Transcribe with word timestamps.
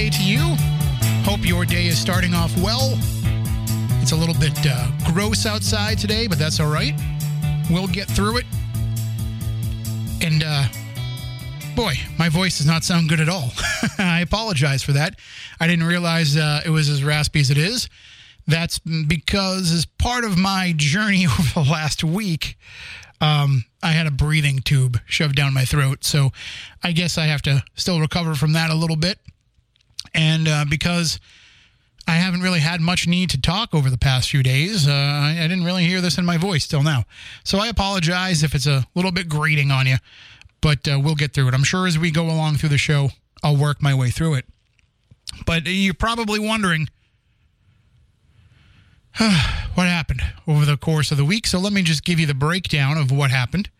Friday 0.00 0.16
to 0.16 0.24
you. 0.24 0.56
Hope 1.24 1.44
your 1.44 1.66
day 1.66 1.84
is 1.84 1.98
starting 1.98 2.32
off 2.32 2.56
well. 2.62 2.98
It's 4.00 4.12
a 4.12 4.16
little 4.16 4.34
bit 4.34 4.58
uh, 4.64 4.88
gross 5.12 5.44
outside 5.44 5.98
today, 5.98 6.26
but 6.26 6.38
that's 6.38 6.58
all 6.58 6.70
right. 6.70 6.94
We'll 7.68 7.86
get 7.86 8.08
through 8.08 8.38
it. 8.38 8.46
And 10.22 10.42
uh, 10.42 10.68
boy, 11.76 11.96
my 12.18 12.30
voice 12.30 12.56
does 12.56 12.66
not 12.66 12.82
sound 12.82 13.10
good 13.10 13.20
at 13.20 13.28
all. 13.28 13.50
I 13.98 14.20
apologize 14.20 14.82
for 14.82 14.92
that. 14.92 15.18
I 15.60 15.66
didn't 15.66 15.84
realize 15.84 16.34
uh, 16.34 16.62
it 16.64 16.70
was 16.70 16.88
as 16.88 17.04
raspy 17.04 17.40
as 17.40 17.50
it 17.50 17.58
is. 17.58 17.90
That's 18.46 18.78
because, 18.78 19.70
as 19.70 19.84
part 19.84 20.24
of 20.24 20.38
my 20.38 20.72
journey 20.74 21.26
over 21.38 21.60
the 21.62 21.70
last 21.70 22.02
week, 22.02 22.56
um, 23.20 23.66
I 23.82 23.90
had 23.92 24.06
a 24.06 24.10
breathing 24.10 24.60
tube 24.60 24.98
shoved 25.04 25.36
down 25.36 25.52
my 25.52 25.66
throat. 25.66 26.04
So 26.04 26.30
I 26.82 26.92
guess 26.92 27.18
I 27.18 27.26
have 27.26 27.42
to 27.42 27.62
still 27.74 28.00
recover 28.00 28.34
from 28.34 28.54
that 28.54 28.70
a 28.70 28.74
little 28.74 28.96
bit. 28.96 29.18
And 30.14 30.48
uh, 30.48 30.64
because 30.68 31.20
I 32.06 32.12
haven't 32.12 32.42
really 32.42 32.60
had 32.60 32.80
much 32.80 33.06
need 33.06 33.30
to 33.30 33.40
talk 33.40 33.74
over 33.74 33.90
the 33.90 33.98
past 33.98 34.30
few 34.30 34.42
days, 34.42 34.88
uh, 34.88 34.92
I, 34.92 35.36
I 35.38 35.42
didn't 35.42 35.64
really 35.64 35.84
hear 35.84 36.00
this 36.00 36.18
in 36.18 36.24
my 36.24 36.36
voice 36.36 36.66
till 36.66 36.82
now. 36.82 37.04
So 37.44 37.58
I 37.58 37.68
apologize 37.68 38.42
if 38.42 38.54
it's 38.54 38.66
a 38.66 38.86
little 38.94 39.12
bit 39.12 39.28
grating 39.28 39.70
on 39.70 39.86
you, 39.86 39.96
but 40.60 40.86
uh, 40.88 40.98
we'll 41.02 41.14
get 41.14 41.32
through 41.32 41.48
it. 41.48 41.54
I'm 41.54 41.64
sure 41.64 41.86
as 41.86 41.98
we 41.98 42.10
go 42.10 42.24
along 42.24 42.56
through 42.56 42.70
the 42.70 42.78
show, 42.78 43.10
I'll 43.42 43.56
work 43.56 43.80
my 43.80 43.94
way 43.94 44.10
through 44.10 44.34
it. 44.34 44.44
But 45.46 45.66
you're 45.66 45.94
probably 45.94 46.38
wondering 46.38 46.88
what 49.16 49.86
happened 49.86 50.22
over 50.46 50.64
the 50.64 50.76
course 50.76 51.10
of 51.10 51.16
the 51.16 51.24
week. 51.24 51.46
So 51.46 51.58
let 51.58 51.72
me 51.72 51.82
just 51.82 52.04
give 52.04 52.18
you 52.18 52.26
the 52.26 52.34
breakdown 52.34 52.98
of 52.98 53.10
what 53.10 53.30
happened 53.30 53.70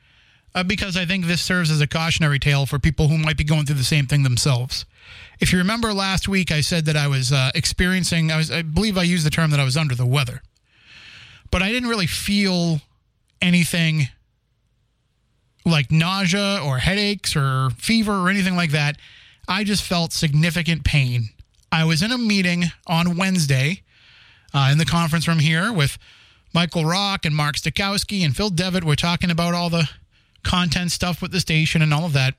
uh, 0.54 0.62
because 0.62 0.96
I 0.96 1.04
think 1.04 1.26
this 1.26 1.40
serves 1.40 1.70
as 1.70 1.80
a 1.80 1.86
cautionary 1.86 2.38
tale 2.38 2.66
for 2.66 2.78
people 2.78 3.08
who 3.08 3.18
might 3.18 3.36
be 3.36 3.44
going 3.44 3.66
through 3.66 3.76
the 3.76 3.84
same 3.84 4.06
thing 4.06 4.22
themselves. 4.22 4.84
If 5.38 5.52
you 5.52 5.58
remember 5.58 5.92
last 5.92 6.28
week, 6.28 6.50
I 6.50 6.60
said 6.60 6.84
that 6.86 6.96
I 6.96 7.06
was 7.08 7.32
uh, 7.32 7.50
experiencing, 7.54 8.30
I, 8.30 8.36
was, 8.36 8.50
I 8.50 8.62
believe 8.62 8.98
I 8.98 9.02
used 9.02 9.24
the 9.24 9.30
term 9.30 9.50
that 9.50 9.60
I 9.60 9.64
was 9.64 9.76
under 9.76 9.94
the 9.94 10.06
weather, 10.06 10.42
but 11.50 11.62
I 11.62 11.70
didn't 11.70 11.88
really 11.88 12.06
feel 12.06 12.80
anything 13.40 14.08
like 15.64 15.90
nausea 15.90 16.60
or 16.62 16.78
headaches 16.78 17.36
or 17.36 17.70
fever 17.70 18.12
or 18.12 18.28
anything 18.28 18.56
like 18.56 18.70
that. 18.72 18.96
I 19.48 19.64
just 19.64 19.82
felt 19.82 20.12
significant 20.12 20.84
pain. 20.84 21.30
I 21.72 21.84
was 21.84 22.02
in 22.02 22.12
a 22.12 22.18
meeting 22.18 22.64
on 22.86 23.16
Wednesday 23.16 23.82
uh, 24.52 24.68
in 24.72 24.78
the 24.78 24.84
conference 24.84 25.28
room 25.28 25.38
here 25.38 25.72
with 25.72 25.98
Michael 26.52 26.84
Rock 26.84 27.24
and 27.24 27.34
Mark 27.34 27.56
Stakowski 27.56 28.24
and 28.24 28.36
Phil 28.36 28.50
Devitt. 28.50 28.84
We're 28.84 28.96
talking 28.96 29.30
about 29.30 29.54
all 29.54 29.70
the 29.70 29.88
content 30.42 30.90
stuff 30.90 31.22
with 31.22 31.32
the 31.32 31.40
station 31.40 31.82
and 31.82 31.92
all 31.92 32.04
of 32.04 32.12
that. 32.12 32.34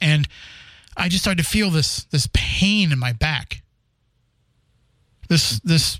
And 0.00 0.28
I 0.96 1.08
just 1.08 1.22
started 1.22 1.42
to 1.42 1.48
feel 1.48 1.70
this 1.70 2.04
this 2.04 2.28
pain 2.32 2.92
in 2.92 2.98
my 2.98 3.12
back. 3.12 3.62
This 5.28 5.60
this 5.60 5.98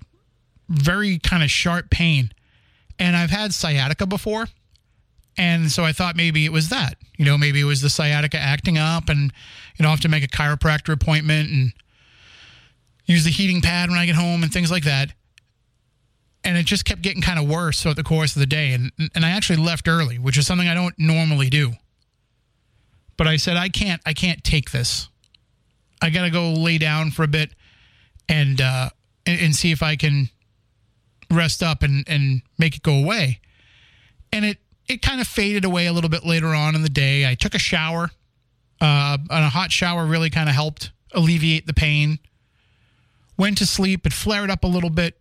very 0.69 1.19
kind 1.19 1.43
of 1.43 1.51
sharp 1.51 1.91
pain. 1.91 2.33
And 2.99 3.17
I've 3.17 3.31
had 3.31 3.53
sciatica 3.53 4.07
before. 4.07 4.47
And 5.39 5.71
so 5.71 5.85
I 5.85 5.93
thought 5.93 6.17
maybe 6.17 6.47
it 6.47 6.53
was 6.53 6.71
that. 6.71 6.95
You 7.19 7.27
know, 7.27 7.37
maybe 7.37 7.61
it 7.61 7.65
was 7.65 7.83
the 7.83 7.91
sciatica 7.91 8.39
acting 8.39 8.79
up 8.79 9.09
and 9.09 9.33
you 9.77 9.83
know, 9.83 9.89
I 9.89 9.91
have 9.91 10.01
to 10.01 10.09
make 10.09 10.25
a 10.25 10.29
chiropractor 10.29 10.93
appointment 10.93 11.51
and 11.51 11.73
use 13.05 13.25
the 13.25 13.31
heating 13.31 13.61
pad 13.61 13.91
when 13.91 13.99
I 13.99 14.07
get 14.07 14.15
home 14.15 14.43
and 14.43 14.53
things 14.53 14.71
like 14.71 14.85
that. 14.85 15.13
And 16.47 16.57
it 16.57 16.65
just 16.65 16.85
kept 16.85 17.03
getting 17.03 17.21
kind 17.21 17.39
of 17.39 17.49
worse 17.49 17.83
throughout 17.83 17.97
the 17.97 18.05
course 18.05 18.37
of 18.37 18.41
the 18.41 18.47
day. 18.47 18.73
And, 18.73 18.93
and 19.15 19.25
I 19.25 19.31
actually 19.31 19.57
left 19.57 19.89
early, 19.89 20.19
which 20.19 20.39
is 20.39 20.47
something 20.47 20.69
I 20.69 20.75
don't 20.75 20.95
normally 20.99 21.51
do. 21.51 21.73
But 23.17 23.27
I 23.27 23.37
said, 23.37 23.57
I 23.57 23.69
can't, 23.69 24.01
I 24.07 24.13
can't 24.13 24.43
take 24.45 24.71
this. 24.71 25.09
I 26.01 26.11
got 26.11 26.23
to 26.23 26.31
go 26.31 26.53
lay 26.53 26.79
down 26.79 27.11
for 27.11 27.25
a 27.25 27.29
bit 27.29 27.51
and, 28.29 28.61
uh, 28.61 28.91
and, 29.27 29.41
and 29.41 29.57
see 29.57 29.73
if 29.73 29.83
I 29.83 29.97
can 29.97 30.31
rest 31.31 31.63
up 31.63 31.83
and, 31.83 32.05
and 32.09 32.43
make 32.59 32.77
it 32.77 32.83
go 32.83 32.95
away. 32.95 33.41
And 34.33 34.45
it, 34.45 34.59
it 34.89 35.03
kind 35.03 35.21
of 35.21 35.27
faded 35.27 35.65
away 35.65 35.87
a 35.87 35.93
little 35.93 36.11
bit 36.11 36.25
later 36.25 36.55
on 36.55 36.75
in 36.77 36.83
the 36.83 36.89
day. 36.89 37.29
I 37.29 37.35
took 37.35 37.55
a 37.55 37.59
shower. 37.59 38.11
Uh, 38.81 39.19
and 39.31 39.45
a 39.45 39.49
hot 39.49 39.73
shower 39.73 40.07
really 40.07 40.31
kind 40.31 40.49
of 40.49 40.55
helped 40.55 40.93
alleviate 41.13 41.67
the 41.67 41.75
pain 41.75 42.21
went 43.37 43.59
to 43.59 43.67
sleep. 43.67 44.07
It 44.07 44.13
flared 44.13 44.51
up 44.51 44.65
a 44.65 44.67
little 44.67 44.91
bit, 44.91 45.19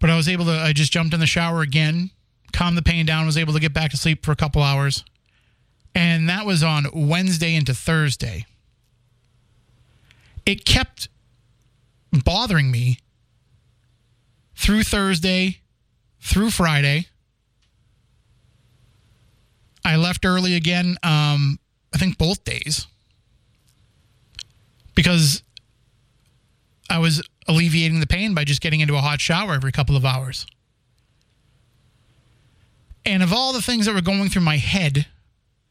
but 0.00 0.10
I 0.10 0.16
was 0.16 0.28
able 0.28 0.44
to, 0.46 0.52
I 0.52 0.72
just 0.72 0.92
jumped 0.92 1.14
in 1.14 1.20
the 1.20 1.26
shower 1.26 1.62
again, 1.62 2.10
calmed 2.52 2.76
the 2.76 2.82
pain 2.82 3.06
down, 3.06 3.26
was 3.26 3.36
able 3.36 3.52
to 3.52 3.60
get 3.60 3.74
back 3.74 3.90
to 3.90 3.96
sleep 3.96 4.24
for 4.24 4.32
a 4.32 4.36
couple 4.36 4.62
hours. 4.62 5.04
And 5.94 6.28
that 6.28 6.46
was 6.46 6.62
on 6.62 6.86
Wednesday 6.92 7.54
into 7.54 7.74
Thursday. 7.74 8.46
It 10.46 10.64
kept 10.64 11.08
bothering 12.12 12.70
me 12.70 12.98
through 14.54 14.84
Thursday, 14.84 15.60
through 16.20 16.50
Friday. 16.50 17.06
I 19.84 19.96
left 19.96 20.24
early 20.24 20.54
again, 20.54 20.96
um, 21.02 21.58
I 21.94 21.98
think 21.98 22.18
both 22.18 22.44
days. 22.44 22.86
Because 24.94 25.42
I 26.90 26.98
was 26.98 27.22
alleviating 27.46 28.00
the 28.00 28.06
pain 28.06 28.34
by 28.34 28.44
just 28.44 28.60
getting 28.60 28.80
into 28.80 28.96
a 28.96 29.00
hot 29.00 29.20
shower 29.20 29.54
every 29.54 29.72
couple 29.72 29.96
of 29.96 30.04
hours. 30.04 30.46
And 33.04 33.22
of 33.22 33.32
all 33.32 33.52
the 33.52 33.62
things 33.62 33.86
that 33.86 33.94
were 33.94 34.00
going 34.00 34.28
through 34.28 34.42
my 34.42 34.56
head 34.56 35.06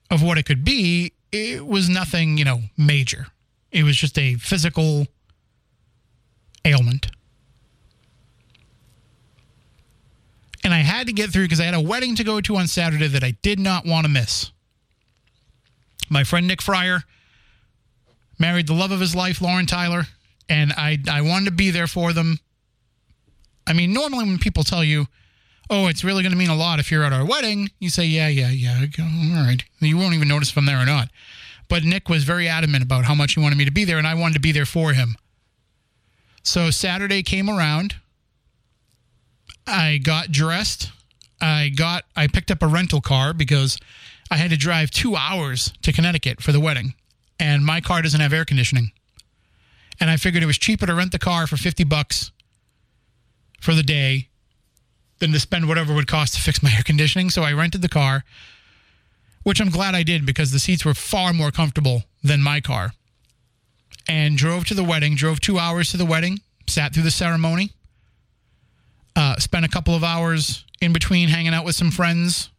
of 0.10 0.24
what 0.24 0.38
it 0.38 0.44
could 0.44 0.64
be, 0.64 1.14
it 1.32 1.66
was 1.66 1.90
nothing, 1.90 2.38
you 2.38 2.46
know, 2.46 2.62
major. 2.78 3.28
It 3.72 3.84
was 3.84 3.98
just 3.98 4.18
a 4.18 4.36
physical 4.36 5.08
ailment. 6.66 7.08
And 10.64 10.74
I 10.74 10.80
had 10.80 11.08
to 11.08 11.14
get 11.14 11.30
through 11.30 11.46
because 11.46 11.60
I 11.60 11.66
had 11.66 11.74
a 11.74 11.82
wedding 11.82 12.16
to 12.16 12.24
go 12.24 12.42
to 12.42 12.56
on 12.58 12.68
Saturday 12.68 13.08
that 13.08 13.24
I 13.24 13.32
did 13.42 13.60
not 13.60 13.86
want 13.86 14.06
to 14.06 14.12
miss. 14.12 14.52
My 16.10 16.24
friend 16.24 16.48
Nick 16.48 16.62
Fryer 16.62 17.04
married 18.40 18.68
the 18.68 18.74
love 18.74 18.92
of 18.92 19.00
his 19.00 19.16
life, 19.16 19.42
Lauren 19.42 19.66
Tyler 19.66 20.08
and 20.50 20.74
I 20.74 21.00
I 21.10 21.22
wanted 21.22 21.46
to 21.46 21.52
be 21.52 21.72
there 21.72 21.88
for 21.88 22.14
them. 22.14 22.40
I 23.66 23.74
mean, 23.74 23.94
normally 23.94 24.26
when 24.26 24.38
people 24.38 24.64
tell 24.64 24.84
you, 24.84 25.08
"Oh, 25.70 25.88
it's 25.88 26.04
really 26.04 26.24
going 26.24 26.32
to 26.32 26.38
mean 26.38 26.50
a 26.50 26.56
lot 26.56 26.80
if 26.80 26.92
you're 26.92 27.04
at 27.04 27.14
our 27.14 27.26
wedding," 27.26 27.70
you 27.80 27.90
say, 27.90 28.06
"Yeah, 28.06 28.28
yeah, 28.28 28.50
yeah, 28.50 28.86
all 29.00 29.46
right." 29.46 29.64
You 29.80 29.98
won't 29.98 30.14
even 30.14 30.28
notice 30.28 30.50
if 30.50 30.58
I'm 30.58 30.66
there 30.66 30.82
or 30.82 30.86
not. 30.86 31.10
But 31.70 31.84
Nick 31.84 32.08
was 32.08 32.24
very 32.24 32.48
adamant 32.48 32.84
about 32.84 33.06
how 33.06 33.16
much 33.16 33.34
he 33.34 33.42
wanted 33.42 33.58
me 33.58 33.66
to 33.66 33.72
be 33.72 33.84
there, 33.84 33.98
and 33.98 34.08
I 34.08 34.14
wanted 34.14 34.36
to 34.36 34.40
be 34.40 34.54
there 34.54 34.66
for 34.66 34.94
him. 34.94 35.18
So 36.44 36.72
Saturday 36.72 37.24
came 37.24 37.50
around. 37.50 37.96
I 39.66 39.98
got 39.98 40.32
dressed. 40.32 40.92
I 41.42 41.70
got 41.70 42.06
I 42.16 42.28
picked 42.28 42.52
up 42.52 42.64
a 42.64 42.68
rental 42.68 43.02
car 43.02 43.34
because 43.34 43.78
I 44.32 44.38
had 44.38 44.50
to 44.52 44.58
drive 44.58 44.92
two 44.92 45.16
hours 45.18 45.74
to 45.82 45.92
Connecticut 45.92 46.42
for 46.42 46.54
the 46.54 46.60
wedding, 46.62 46.94
and 47.38 47.66
my 47.66 47.82
car 47.82 48.02
doesn't 48.02 48.20
have 48.22 48.32
air 48.32 48.46
conditioning 48.46 48.92
and 50.00 50.10
I 50.10 50.18
figured 50.18 50.44
it 50.44 50.48
was 50.48 50.58
cheaper 50.58 50.86
to 50.86 50.94
rent 50.94 51.12
the 51.12 51.20
car 51.20 51.48
for 51.48 51.58
50 51.58 51.84
bucks 51.84 52.32
for 53.60 53.74
the 53.74 53.84
day 53.84 54.30
than 55.20 55.32
to 55.32 55.40
spend 55.40 55.68
whatever 55.68 55.94
it 55.94 55.96
would 55.96 56.08
cost 56.08 56.36
to 56.36 56.42
fix 56.42 56.62
my 56.62 56.72
air 56.72 56.84
conditioning. 56.84 57.30
So 57.30 57.42
I 57.42 57.54
rented 57.54 57.82
the 57.82 57.90
car, 57.90 58.24
which 59.44 59.60
I'm 59.60 59.70
glad 59.70 59.96
I 59.96 60.04
did 60.04 60.26
because 60.26 60.52
the 60.52 60.60
seats 60.60 60.86
were 60.86 60.94
far 60.94 61.34
more 61.34 61.52
comfortable 61.52 62.04
than 62.24 62.42
my 62.42 62.62
car. 62.62 62.94
And 64.08 64.38
drove 64.38 64.66
to 64.66 64.74
the 64.74 64.84
wedding, 64.84 65.16
drove 65.16 65.40
two 65.40 65.60
hours 65.60 65.92
to 65.92 65.98
the 65.98 66.06
wedding, 66.06 66.40
sat 66.68 66.94
through 66.94 67.04
the 67.04 67.12
ceremony, 67.12 67.72
uh, 69.16 69.38
spent 69.38 69.66
a 69.66 69.70
couple 69.70 69.96
of 69.96 70.04
hours 70.04 70.64
in 70.80 70.94
between 70.94 71.30
hanging 71.30 71.54
out 71.54 71.66
with 71.66 71.76
some 71.76 71.92
friends, 71.92 72.50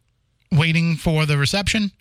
waiting 0.51 0.95
for 0.95 1.25
the 1.25 1.37
reception 1.37 1.91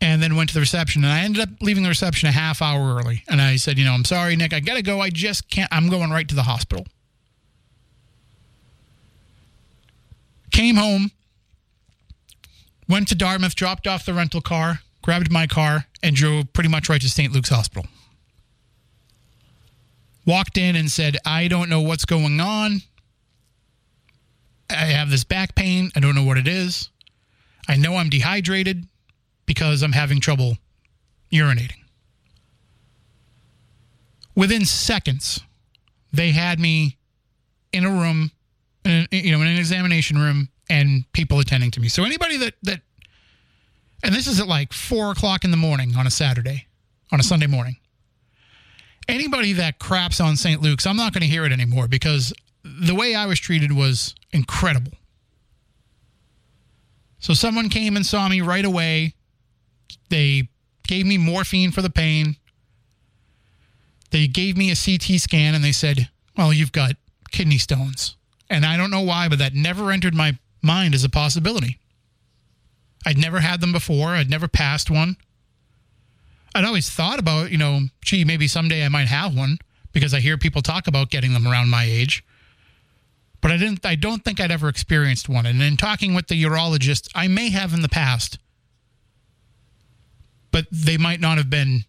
and 0.00 0.22
then 0.22 0.36
went 0.36 0.50
to 0.50 0.54
the 0.54 0.60
reception. 0.60 1.04
And 1.04 1.12
I 1.12 1.20
ended 1.20 1.42
up 1.42 1.48
leaving 1.60 1.82
the 1.82 1.88
reception 1.88 2.28
a 2.28 2.32
half 2.32 2.62
hour 2.62 2.96
early. 2.96 3.24
And 3.28 3.40
I 3.40 3.56
said, 3.56 3.78
you 3.78 3.84
know, 3.84 3.92
I'm 3.92 4.04
sorry, 4.04 4.36
Nick, 4.36 4.52
I 4.52 4.60
got 4.60 4.74
to 4.74 4.82
go. 4.82 5.00
I 5.00 5.10
just 5.10 5.50
can't. 5.50 5.68
I'm 5.72 5.88
going 5.88 6.10
right 6.10 6.28
to 6.28 6.34
the 6.34 6.44
hospital. 6.44 6.86
Came 10.50 10.76
home, 10.76 11.10
went 12.88 13.08
to 13.08 13.14
Dartmouth, 13.14 13.54
dropped 13.54 13.86
off 13.86 14.04
the 14.04 14.14
rental 14.14 14.40
car, 14.40 14.80
grabbed 15.02 15.30
my 15.30 15.46
car, 15.46 15.86
and 16.02 16.16
drove 16.16 16.52
pretty 16.52 16.68
much 16.68 16.88
right 16.88 17.00
to 17.00 17.08
St. 17.08 17.32
Luke's 17.32 17.50
Hospital. 17.50 17.86
Walked 20.26 20.58
in 20.58 20.74
and 20.74 20.90
said, 20.90 21.16
I 21.24 21.48
don't 21.48 21.68
know 21.68 21.80
what's 21.80 22.04
going 22.04 22.40
on. 22.40 22.82
I 24.68 24.86
have 24.86 25.10
this 25.10 25.24
back 25.24 25.54
pain. 25.54 25.90
I 25.96 26.00
don't 26.00 26.14
know 26.14 26.24
what 26.24 26.38
it 26.38 26.48
is. 26.48 26.90
I 27.68 27.76
know 27.76 27.96
I'm 27.96 28.10
dehydrated 28.10 28.86
because 29.48 29.82
I'm 29.82 29.92
having 29.92 30.20
trouble 30.20 30.58
urinating. 31.32 31.82
Within 34.36 34.64
seconds, 34.64 35.40
they 36.12 36.30
had 36.30 36.60
me 36.60 36.98
in 37.72 37.84
a 37.84 37.90
room, 37.90 38.30
in, 38.84 39.08
you 39.10 39.32
know, 39.32 39.40
in 39.40 39.48
an 39.48 39.58
examination 39.58 40.18
room, 40.18 40.48
and 40.70 41.10
people 41.12 41.40
attending 41.40 41.72
to 41.72 41.80
me. 41.80 41.88
So 41.88 42.04
anybody 42.04 42.36
that 42.36 42.54
that, 42.62 42.82
and 44.04 44.14
this 44.14 44.28
is 44.28 44.38
at 44.38 44.46
like 44.46 44.72
four 44.72 45.10
o'clock 45.10 45.44
in 45.44 45.50
the 45.50 45.56
morning 45.56 45.96
on 45.96 46.06
a 46.06 46.10
Saturday, 46.10 46.68
on 47.10 47.18
a 47.18 47.24
Sunday 47.24 47.48
morning. 47.48 47.78
anybody 49.08 49.54
that 49.54 49.78
craps 49.78 50.20
on 50.20 50.36
St. 50.36 50.60
Luke's, 50.60 50.86
I'm 50.86 50.96
not 50.96 51.12
going 51.12 51.22
to 51.22 51.26
hear 51.26 51.44
it 51.44 51.52
anymore 51.52 51.88
because 51.88 52.32
the 52.62 52.94
way 52.94 53.14
I 53.14 53.26
was 53.26 53.40
treated 53.40 53.72
was 53.72 54.14
incredible. 54.30 54.92
So 57.18 57.34
someone 57.34 57.68
came 57.68 57.96
and 57.96 58.06
saw 58.06 58.28
me 58.28 58.40
right 58.40 58.64
away. 58.64 59.14
They 60.08 60.48
gave 60.86 61.06
me 61.06 61.18
morphine 61.18 61.70
for 61.70 61.82
the 61.82 61.90
pain. 61.90 62.36
They 64.10 64.26
gave 64.26 64.56
me 64.56 64.70
a 64.70 64.76
CT 64.76 65.20
scan 65.20 65.54
and 65.54 65.62
they 65.62 65.72
said, 65.72 66.08
Well, 66.36 66.52
you've 66.52 66.72
got 66.72 66.92
kidney 67.30 67.58
stones. 67.58 68.16
And 68.50 68.64
I 68.64 68.76
don't 68.76 68.90
know 68.90 69.02
why, 69.02 69.28
but 69.28 69.38
that 69.38 69.54
never 69.54 69.90
entered 69.90 70.14
my 70.14 70.38
mind 70.62 70.94
as 70.94 71.04
a 71.04 71.10
possibility. 71.10 71.78
I'd 73.06 73.18
never 73.18 73.40
had 73.40 73.60
them 73.60 73.72
before, 73.72 74.08
I'd 74.08 74.30
never 74.30 74.48
passed 74.48 74.90
one. 74.90 75.16
I'd 76.54 76.64
always 76.64 76.90
thought 76.90 77.18
about, 77.18 77.50
you 77.50 77.58
know, 77.58 77.82
gee, 78.02 78.24
maybe 78.24 78.48
someday 78.48 78.84
I 78.84 78.88
might 78.88 79.08
have 79.08 79.36
one 79.36 79.58
because 79.92 80.14
I 80.14 80.20
hear 80.20 80.38
people 80.38 80.62
talk 80.62 80.86
about 80.86 81.10
getting 81.10 81.32
them 81.32 81.46
around 81.46 81.68
my 81.68 81.84
age. 81.84 82.24
But 83.40 83.52
I 83.52 83.56
didn't 83.56 83.84
I 83.86 83.94
don't 83.94 84.24
think 84.24 84.40
I'd 84.40 84.50
ever 84.50 84.68
experienced 84.68 85.28
one. 85.28 85.46
And 85.46 85.62
in 85.62 85.76
talking 85.76 86.14
with 86.14 86.26
the 86.26 86.42
urologist, 86.42 87.08
I 87.14 87.28
may 87.28 87.50
have 87.50 87.72
in 87.72 87.82
the 87.82 87.88
past. 87.88 88.38
But 90.50 90.66
they 90.70 90.96
might 90.96 91.20
not 91.20 91.38
have 91.38 91.50
been, 91.50 91.84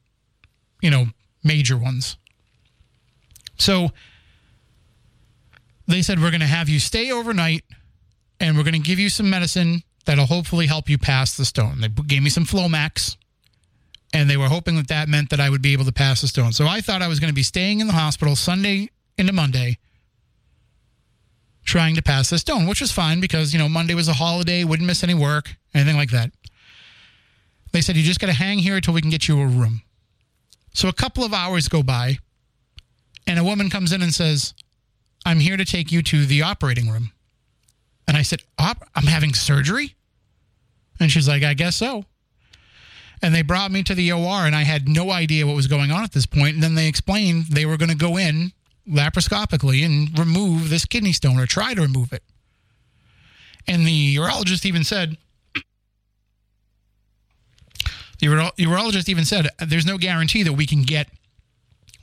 you 0.81 0.89
know, 0.89 1.07
major 1.44 1.77
ones. 1.77 2.17
So 3.57 3.89
they 5.88 6.01
said, 6.01 6.21
We're 6.21 6.31
going 6.31 6.41
to 6.41 6.47
have 6.47 6.69
you 6.69 6.79
stay 6.79 7.11
overnight 7.11 7.63
and 8.39 8.57
we're 8.57 8.63
going 8.63 8.73
to 8.73 8.79
give 8.79 9.00
you 9.00 9.09
some 9.09 9.29
medicine 9.29 9.83
that'll 10.06 10.25
hopefully 10.25 10.67
help 10.67 10.89
you 10.89 10.97
pass 10.97 11.35
the 11.35 11.45
stone. 11.45 11.81
They 11.81 11.88
gave 11.88 12.23
me 12.23 12.29
some 12.29 12.45
Flomax 12.45 13.17
and 14.13 14.29
they 14.29 14.38
were 14.38 14.47
hoping 14.47 14.75
that 14.77 14.88
that 14.88 15.09
meant 15.09 15.29
that 15.29 15.39
I 15.39 15.50
would 15.50 15.62
be 15.62 15.73
able 15.73 15.85
to 15.85 15.91
pass 15.91 16.21
the 16.21 16.27
stone. 16.27 16.51
So 16.51 16.65
I 16.65 16.81
thought 16.81 17.01
I 17.01 17.07
was 17.07 17.19
going 17.19 17.29
to 17.29 17.35
be 17.35 17.44
staying 17.44 17.79
in 17.79 17.88
the 17.88 17.94
hospital 17.94 18.35
Sunday 18.35 18.89
into 19.17 19.33
Monday 19.33 19.77
trying 21.65 21.95
to 21.95 22.01
pass 22.01 22.31
the 22.31 22.39
stone, 22.39 22.65
which 22.65 22.81
was 22.81 22.91
fine 22.91 23.19
because, 23.19 23.53
you 23.53 23.59
know, 23.59 23.69
Monday 23.69 23.94
was 23.94 24.07
a 24.07 24.13
holiday, 24.13 24.63
wouldn't 24.63 24.88
miss 24.88 25.03
any 25.03 25.13
work, 25.13 25.55
anything 25.75 25.95
like 25.95 26.09
that. 26.09 26.31
They 27.71 27.81
said, 27.81 27.95
You 27.95 28.04
just 28.04 28.19
got 28.19 28.27
to 28.27 28.33
hang 28.33 28.60
here 28.60 28.75
until 28.75 28.94
we 28.94 29.01
can 29.01 29.10
get 29.10 29.27
you 29.27 29.39
a 29.39 29.45
room. 29.45 29.81
So 30.74 30.88
a 30.88 30.94
couple 30.94 31.24
of 31.24 31.33
hours 31.33 31.68
go 31.68 31.83
by, 31.83 32.19
and 33.27 33.39
a 33.39 33.44
woman 33.44 33.69
comes 33.69 33.92
in 33.92 34.01
and 34.01 34.13
says, 34.13 34.54
I'm 35.25 35.39
here 35.39 35.57
to 35.57 35.66
take 35.66 35.92
you 35.92 36.01
to 36.04 36.25
the 36.25 36.42
operating 36.42 36.89
room. 36.89 37.12
And 38.07 38.18
I 38.18 38.21
said, 38.21 38.42
Op- 38.57 38.88
I'm 38.95 39.06
having 39.06 39.33
surgery? 39.33 39.95
And 41.00 41.12
she's 41.12 41.27
like, 41.27 41.44
I 41.44 41.54
guess 41.54 41.75
so. 41.75 42.06
And 43.21 43.36
they 43.36 43.42
brought 43.42 43.72
me 43.72 43.83
to 43.83 43.94
the 43.94 44.12
OR, 44.12 44.45
and 44.45 44.56
I 44.56 44.63
had 44.63 44.88
no 44.88 45.12
idea 45.12 45.45
what 45.45 45.56
was 45.56 45.68
going 45.68 45.92
on 45.92 46.04
at 46.04 46.13
this 46.13 46.25
point. 46.25 46.56
And 46.56 46.63
then 46.63 46.75
they 46.75 46.88
explained 46.88 47.48
they 47.48 47.65
were 47.65 47.77
going 47.77 47.89
to 47.89 47.95
go 47.95 48.18
in 48.18 48.54
laparoscopically 48.89 49.86
and 49.86 50.18
remove 50.18 50.69
this 50.69 50.86
kidney 50.86 51.12
stone 51.12 51.38
or 51.39 51.45
try 51.45 51.74
to 51.74 51.81
remove 51.81 52.13
it. 52.13 52.24
And 53.68 53.86
the 53.86 54.15
urologist 54.15 54.65
even 54.65 54.83
said, 54.83 55.18
the 58.19 58.27
urologist 58.27 59.10
even 59.10 59.25
said, 59.25 59.48
there's 59.60 59.86
no 59.86 59.98
guarantee 59.98 60.44
that 60.44 60.54
we 60.54 60.66
can 60.66 60.83
get 60.83 61.07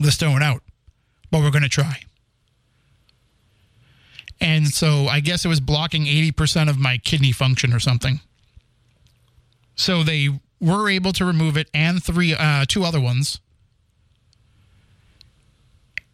the 0.00 0.10
stone 0.10 0.42
out, 0.42 0.62
but 1.30 1.40
we're 1.40 1.50
going 1.50 1.62
to 1.62 1.68
try. 1.68 2.00
And 4.40 4.68
so 4.68 5.06
I 5.06 5.20
guess 5.20 5.44
it 5.44 5.48
was 5.48 5.60
blocking 5.60 6.04
80% 6.04 6.68
of 6.68 6.78
my 6.78 6.98
kidney 6.98 7.32
function 7.32 7.72
or 7.72 7.80
something. 7.80 8.20
So 9.76 10.02
they 10.02 10.28
were 10.60 10.88
able 10.88 11.12
to 11.14 11.24
remove 11.24 11.56
it 11.56 11.68
and 11.74 12.02
three, 12.02 12.34
uh, 12.34 12.64
two 12.66 12.84
other 12.84 13.00
ones. 13.00 13.40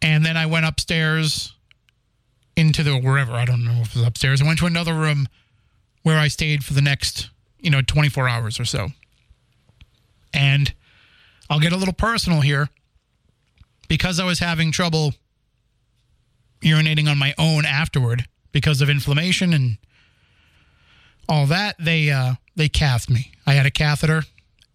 And 0.01 0.25
then 0.25 0.37
I 0.37 0.47
went 0.47 0.67
upstairs 0.67 1.55
into 2.57 2.83
the 2.83 2.99
wherever, 2.99 3.33
I 3.33 3.45
don't 3.45 3.65
know 3.65 3.81
if 3.83 3.91
it 3.91 3.97
was 3.97 4.07
upstairs. 4.07 4.43
I 4.43 4.47
went 4.47 4.59
to 4.59 4.67
another 4.67 4.95
room 4.95 5.29
where 6.03 6.19
I 6.19 6.29
stayed 6.29 6.65
for 6.65 6.75
the 6.75 6.83
next, 6.83 7.31
you 7.61 7.71
know, 7.71 7.83
24 7.83 8.29
hours 8.29 8.59
or 8.59 8.65
so. 8.65 8.89
And 10.33 10.73
I'll 11.51 11.61
get 11.61 11.73
a 11.73 11.77
little 11.77 11.95
personal 11.95 12.41
here 12.41 12.69
because 13.89 14.19
I 14.19 14.25
was 14.25 14.39
having 14.39 14.73
trouble 14.73 15.15
urinating 16.63 17.11
on 17.11 17.19
my 17.19 17.35
own 17.39 17.65
afterward 17.65 18.27
because 18.53 18.81
of 18.81 18.89
inflammation 18.89 19.53
and 19.53 19.79
all 21.29 21.47
that. 21.47 21.77
They 21.79 22.11
uh, 22.11 22.35
they 22.57 22.69
cathed 22.69 23.11
me. 23.11 23.33
I 23.47 23.55
had 23.55 23.67
a 23.67 23.71
catheter, 23.71 24.23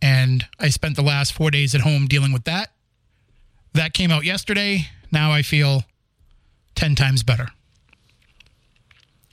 and 0.01 0.45
I 0.59 0.69
spent 0.69 0.95
the 0.95 1.01
last 1.01 1.33
four 1.33 1.51
days 1.51 1.74
at 1.74 1.81
home 1.81 2.07
dealing 2.07 2.33
with 2.33 2.44
that. 2.44 2.71
That 3.74 3.94
came 3.94 4.12
out 4.12 4.25
yesterday. 4.25 4.88
Now 5.12 5.31
I 5.31 5.42
feel 5.42 5.83
ten 6.75 6.95
times 6.95 7.24
better. 7.24 7.48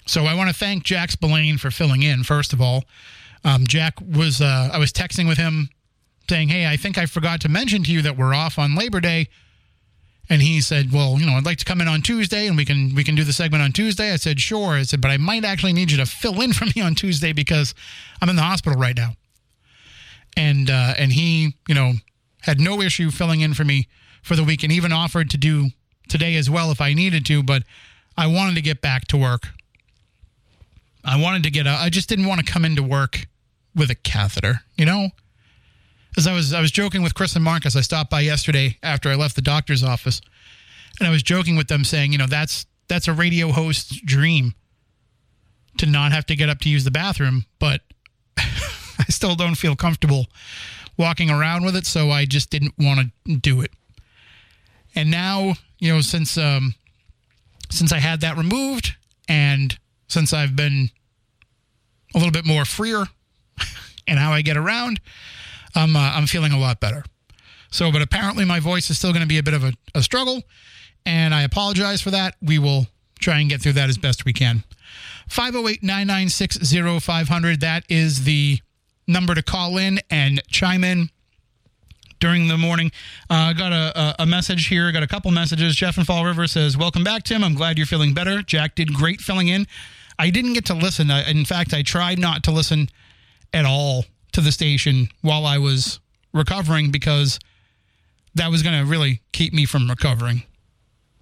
So 0.07 0.25
I 0.25 0.35
want 0.35 0.51
to 0.51 0.55
thank 0.55 0.85
Jack 0.85 1.11
Spillane 1.11 1.59
for 1.59 1.71
filling 1.71 2.03
in. 2.03 2.25
First 2.25 2.53
of 2.53 2.61
all, 2.61 2.85
um, 3.43 3.67
Jack 3.67 3.95
was 4.01 4.41
uh, 4.41 4.71
I 4.73 4.79
was 4.79 4.93
texting 4.93 5.27
with 5.27 5.39
him 5.39 5.71
saying, 6.29 6.49
"Hey, 6.49 6.67
I 6.67 6.77
think 6.77 6.99
I 6.99 7.07
forgot 7.07 7.41
to 7.43 7.49
mention 7.49 7.83
to 7.85 7.93
you 7.93 8.03
that 8.03 8.17
we're 8.17 8.35
off 8.35 8.59
on 8.59 8.75
Labor 8.75 9.01
Day." 9.01 9.29
And 10.29 10.41
he 10.41 10.61
said, 10.61 10.93
"Well, 10.93 11.19
you 11.19 11.27
know, 11.27 11.35
I'd 11.35 11.45
like 11.45 11.59
to 11.59 11.65
come 11.65 11.81
in 11.81 11.89
on 11.89 12.03
Tuesday, 12.03 12.47
and 12.47 12.57
we 12.57 12.65
can 12.65 12.95
we 12.95 13.05
can 13.05 13.15
do 13.15 13.25
the 13.25 13.33
segment 13.33 13.63
on 13.63 13.73
Tuesday." 13.73 14.13
I 14.13 14.17
said, 14.17 14.41
"Sure." 14.41 14.73
I 14.75 14.83
said, 14.83 15.01
"But 15.01 15.11
I 15.11 15.17
might 15.17 15.45
actually 15.45 15.73
need 15.73 15.91
you 15.91 15.97
to 15.99 16.07
fill 16.07 16.41
in 16.41 16.53
for 16.55 16.67
me 16.67 16.83
on 16.83 16.95
Tuesday 16.95 17.33
because 17.33 17.75
I'm 18.21 18.29
in 18.29 18.37
the 18.37 18.43
hospital 18.43 18.79
right 18.79 18.97
now." 18.97 19.17
And 20.37 20.71
uh, 20.71 20.95
and 20.99 21.13
he, 21.13 21.55
you 21.69 21.75
know, 21.75 21.95
had 22.43 22.61
no 22.61 22.81
issue 22.81 23.11
filling 23.11 23.41
in 23.41 23.55
for 23.55 23.65
me 23.65 23.89
for 24.23 24.37
the 24.37 24.45
week, 24.45 24.63
and 24.63 24.73
even 24.73 24.93
offered 24.93 25.31
to 25.31 25.37
do 25.37 25.71
today 26.09 26.37
as 26.37 26.49
well 26.49 26.71
if 26.71 26.81
I 26.81 26.95
needed 26.95 27.27
to. 27.27 27.43
But 27.43 27.65
I 28.17 28.27
wanted 28.27 28.55
to 28.55 28.63
get 28.63 28.81
back 28.81 29.07
to 29.09 29.17
work. 29.17 29.49
I 31.05 31.21
wanted 31.21 31.43
to 31.43 31.51
get. 31.51 31.67
A, 31.67 31.71
I 31.71 31.91
just 31.91 32.09
didn't 32.09 32.27
want 32.27 32.45
to 32.45 32.51
come 32.51 32.65
into 32.65 32.83
work 32.83 33.27
with 33.77 33.91
a 33.91 33.95
catheter, 33.95 34.61
you 34.77 34.87
know 34.87 35.11
as 36.17 36.27
I 36.27 36.33
was 36.33 36.53
I 36.53 36.61
was 36.61 36.71
joking 36.71 37.03
with 37.03 37.15
Chris 37.15 37.35
and 37.35 37.45
Marcus. 37.45 37.77
I 37.77 37.81
stopped 37.81 38.11
by 38.11 38.21
yesterday 38.21 38.79
after 38.83 39.09
I 39.09 39.15
left 39.15 39.37
the 39.37 39.43
doctor's 39.43 39.83
office, 39.83 40.21
and 40.99 41.09
I 41.09 41.11
was 41.11 41.23
joking 41.23 41.57
with 41.57 41.69
them, 41.69 41.85
saying, 41.85 42.13
you 42.13 42.19
know, 42.19 42.27
that's 42.27 42.67
that's 42.89 43.09
a 43.09 43.13
radio 43.13 43.51
host's 43.51 44.01
dream 44.01 44.55
to 45.79 45.87
not 45.87 46.13
have 46.13 46.27
to 46.27 46.37
get 46.37 46.49
up 46.49 46.61
to 46.61 46.69
use 46.69 46.85
the 46.85 46.91
bathroom, 46.91 47.47
but 47.59 47.81
I 48.37 49.05
still 49.09 49.35
don't 49.35 49.57
feel 49.57 49.75
comfortable 49.75 50.27
walking 50.97 51.31
around 51.31 51.65
with 51.65 51.75
it, 51.75 51.87
so 51.87 52.11
I 52.11 52.25
just 52.25 52.51
didn't 52.51 52.75
want 52.79 53.01
to 53.27 53.37
do 53.37 53.61
it. 53.61 53.73
And 54.95 55.11
now, 55.11 55.55
you 55.79 55.93
know, 55.93 56.01
since 56.01 56.39
um, 56.39 56.75
since 57.71 57.93
I 57.93 57.99
had 57.99 58.21
that 58.21 58.37
removed, 58.37 58.95
and 59.29 59.77
since 60.07 60.33
I've 60.33 60.55
been 60.55 60.91
a 62.15 62.19
little 62.19 62.33
bit 62.33 62.47
more 62.47 62.65
freer 62.65 63.05
and 64.07 64.19
how 64.19 64.33
I 64.33 64.43
get 64.43 64.57
around, 64.57 65.01
I'm 65.75 65.97
uh, 65.97 66.13
I'm 66.15 66.27
feeling 66.27 66.53
a 66.53 66.59
lot 66.59 66.81
better. 66.81 67.05
So, 67.71 67.91
but 67.91 68.03
apparently 68.03 68.45
my 68.45 68.61
voice 68.61 68.89
is 68.91 68.99
still 68.99 69.11
going 69.11 69.23
to 69.23 69.29
be 69.29 69.39
a 69.39 69.43
bit 69.43 69.55
of 69.55 69.65
a, 69.65 69.73
a 69.95 70.03
struggle, 70.03 70.43
and 71.05 71.35
I 71.35 71.43
apologize 71.43 72.01
for 72.01 72.11
that. 72.11 72.37
We 72.41 72.59
will 72.59 72.87
try 73.19 73.41
and 73.41 73.51
get 73.51 73.61
through 73.61 73.73
that 73.73 73.89
as 73.89 73.99
best 73.99 74.25
we 74.25 74.33
can. 74.33 74.63
508 75.29 75.83
996 75.83 77.03
0500. 77.03 77.61
That 77.61 77.85
is 77.89 78.25
the 78.25 78.59
number 79.07 79.35
to 79.35 79.43
call 79.43 79.79
in 79.79 80.01
and 80.11 80.43
chime 80.49 80.85
in 80.85 81.11
during 82.21 82.49
the 82.49 82.57
morning. 82.57 82.91
I 83.29 83.51
uh, 83.51 83.53
got 83.55 83.73
a, 83.73 84.23
a, 84.23 84.27
message 84.27 84.69
here. 84.69 84.91
Got 84.93 85.03
a 85.03 85.09
couple 85.09 85.31
messages. 85.31 85.75
Jeff 85.77 85.99
in 85.99 86.05
Fall 86.05 86.25
River 86.25 86.47
says, 86.47 86.77
Welcome 86.77 87.05
back, 87.05 87.25
Tim. 87.25 87.43
I'm 87.45 87.55
glad 87.55 87.77
you're 87.77 87.87
feeling 87.87 88.15
better. 88.15 88.43
Jack 88.43 88.75
did 88.75 88.95
great 88.95 89.21
filling 89.21 89.49
in. 89.49 89.67
I 90.19 90.31
didn't 90.31 90.53
get 90.53 90.67
to 90.67 90.75
listen. 90.75 91.11
in 91.11 91.45
fact, 91.45 91.75
I 91.75 91.83
tried 91.83 92.19
not 92.19 92.45
to 92.45 92.53
listen 92.53 92.89
at 93.53 93.65
all 93.65 94.05
to 94.35 94.41
the 94.41 94.53
station 94.53 95.09
while 95.23 95.47
I 95.47 95.59
was 95.59 96.01
recovering 96.33 96.91
because 96.91 97.39
that 98.35 98.51
was 98.51 98.63
going 98.63 98.79
to 98.79 98.89
really 98.89 99.23
keep 99.33 99.53
me 99.53 99.65
from 99.65 99.89
recovering. 99.89 100.43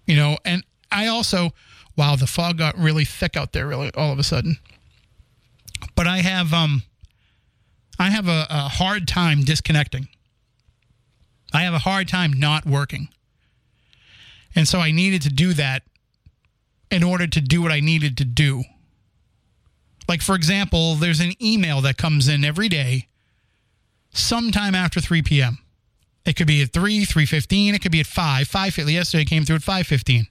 You 0.07 0.16
know, 0.16 0.38
and 0.45 0.64
I 0.90 1.07
also, 1.07 1.50
wow, 1.97 2.16
the 2.16 2.26
fog 2.26 2.59
got 2.59 2.76
really 2.76 3.04
thick 3.04 3.37
out 3.37 3.52
there, 3.52 3.66
really, 3.66 3.90
all 3.95 4.12
of 4.12 4.19
a 4.19 4.23
sudden. 4.23 4.57
But 5.95 6.07
I 6.07 6.19
have, 6.19 6.52
um, 6.52 6.83
I 7.99 8.11
have 8.11 8.28
a, 8.28 8.47
a 8.50 8.69
hard 8.69 9.07
time 9.07 9.42
disconnecting. 9.42 10.09
I 11.52 11.62
have 11.62 11.75
a 11.75 11.81
hard 11.81 12.09
time 12.09 12.33
not 12.33 12.66
working. 12.66 13.09
And 14.54 14.66
so 14.66 14.81
I 14.81 14.90
needed 14.90 15.23
to 15.23 15.31
do 15.31 15.52
that 15.54 15.83
in 16.90 17.02
order 17.02 17.26
to 17.26 17.40
do 17.40 17.62
what 17.62 17.73
I 17.73 17.81
needed 17.81 18.16
to 18.19 18.25
do. 18.25 18.64
Like, 20.12 20.21
for 20.21 20.35
example, 20.35 20.95
there's 20.95 21.21
an 21.21 21.33
email 21.42 21.81
that 21.81 21.97
comes 21.97 22.28
in 22.28 22.45
every 22.45 22.69
day 22.69 23.09
sometime 24.12 24.75
after 24.75 25.00
3 25.00 25.23
p.m. 25.23 25.57
It 26.26 26.37
could 26.37 26.47
be 26.47 26.61
at 26.61 26.75
3, 26.75 27.07
3.15. 27.07 27.73
It 27.73 27.81
could 27.81 27.92
be 27.92 28.00
at 28.00 28.07
5. 28.07 28.47
5 28.47 28.78
yesterday 28.90 29.25
came 29.25 29.47
through 29.47 29.57
at 29.57 29.62
5.15. 29.62 30.26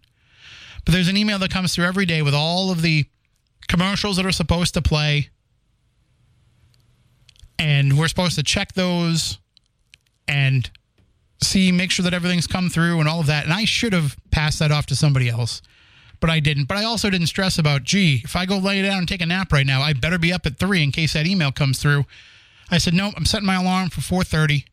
But 0.86 0.92
there's 0.92 1.08
an 1.08 1.18
email 1.18 1.40
that 1.40 1.50
comes 1.50 1.74
through 1.74 1.86
every 1.86 2.06
day 2.06 2.22
with 2.22 2.36
all 2.36 2.70
of 2.70 2.84
the 2.84 3.06
commercials 3.68 4.18
that 4.18 4.26
are 4.28 4.32
supposed 4.32 4.76
to 4.76 4.84
play. 4.84 5.30
And 7.58 7.98
we're 7.98 8.08
supposed 8.08 8.36
to 8.36 8.44
check 8.44 8.74
those 8.74 9.40
and 10.28 10.70
see, 11.42 11.72
make 11.72 11.90
sure 11.90 12.04
that 12.04 12.14
everything's 12.14 12.46
come 12.46 12.70
through 12.70 13.00
and 13.00 13.10
all 13.10 13.22
of 13.22 13.26
that. 13.26 13.46
And 13.46 13.54
I 13.54 13.66
should 13.66 13.94
have 13.94 14.16
passed 14.30 14.60
that 14.60 14.72
off 14.72 14.86
to 14.86 14.96
somebody 14.96 15.28
else, 15.28 15.64
but 16.22 16.30
I 16.30 16.40
didn't. 16.40 16.66
But 16.66 16.78
I 16.78 16.86
also 16.86 17.10
didn't 17.10 17.28
stress 17.28 17.58
about, 17.58 17.84
gee, 17.84 18.22
if 18.24 18.36
I 18.36 18.46
go 18.46 18.58
lay 18.58 18.82
down 18.82 19.00
and 19.00 19.08
take 19.08 19.22
a 19.22 19.26
nap 19.26 19.52
right 19.52 19.66
now, 19.66 19.82
I 19.82 19.92
better 19.92 20.18
be 20.18 20.32
up 20.32 20.46
at 20.46 20.58
three 20.58 20.82
in 20.82 20.92
case 20.92 21.14
that 21.14 21.28
email 21.28 21.52
comes 21.52 21.80
through. 21.80 22.06
I 22.70 22.78
said, 22.78 22.94
no, 22.94 23.12
I'm 23.18 23.26
setting 23.26 23.48
my 23.48 23.56
alarm 23.56 23.90
for 23.90 24.00
4:30, 24.00 24.64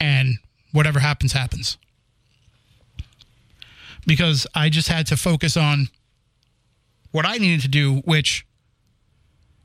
and 0.00 0.38
whatever 0.72 0.98
happens, 0.98 1.32
happens. 1.32 1.78
Because 4.06 4.46
I 4.54 4.70
just 4.70 4.88
had 4.88 5.06
to 5.06 5.16
focus 5.16 5.56
on 5.56 5.88
what 7.12 7.26
I 7.26 7.36
needed 7.36 7.60
to 7.60 7.68
do, 7.68 7.96
which 7.98 8.44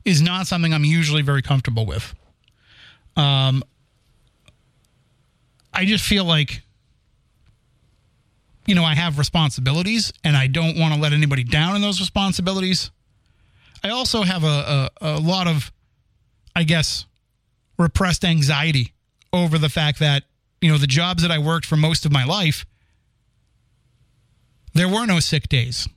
is 0.04 0.22
not 0.22 0.46
something 0.46 0.72
I'm 0.72 0.84
usually 0.84 1.22
very 1.22 1.42
comfortable 1.42 1.84
with. 1.84 2.14
Um, 3.16 3.64
I 5.74 5.84
just 5.84 6.04
feel 6.04 6.24
like, 6.24 6.62
you 8.70 8.76
know, 8.76 8.84
I 8.84 8.94
have 8.94 9.18
responsibilities 9.18 10.12
and 10.22 10.36
I 10.36 10.46
don't 10.46 10.78
want 10.78 10.94
to 10.94 11.00
let 11.00 11.12
anybody 11.12 11.42
down 11.42 11.74
in 11.74 11.82
those 11.82 11.98
responsibilities. 11.98 12.92
I 13.82 13.88
also 13.88 14.22
have 14.22 14.44
a, 14.44 14.46
a, 15.00 15.16
a 15.16 15.18
lot 15.18 15.48
of, 15.48 15.72
I 16.54 16.62
guess, 16.62 17.04
repressed 17.80 18.24
anxiety 18.24 18.94
over 19.32 19.58
the 19.58 19.68
fact 19.68 19.98
that, 19.98 20.22
you 20.60 20.70
know, 20.70 20.78
the 20.78 20.86
jobs 20.86 21.22
that 21.22 21.32
I 21.32 21.38
worked 21.40 21.66
for 21.66 21.74
most 21.74 22.06
of 22.06 22.12
my 22.12 22.22
life, 22.22 22.64
there 24.72 24.88
were 24.88 25.04
no 25.04 25.18
sick 25.18 25.48
days. 25.48 25.88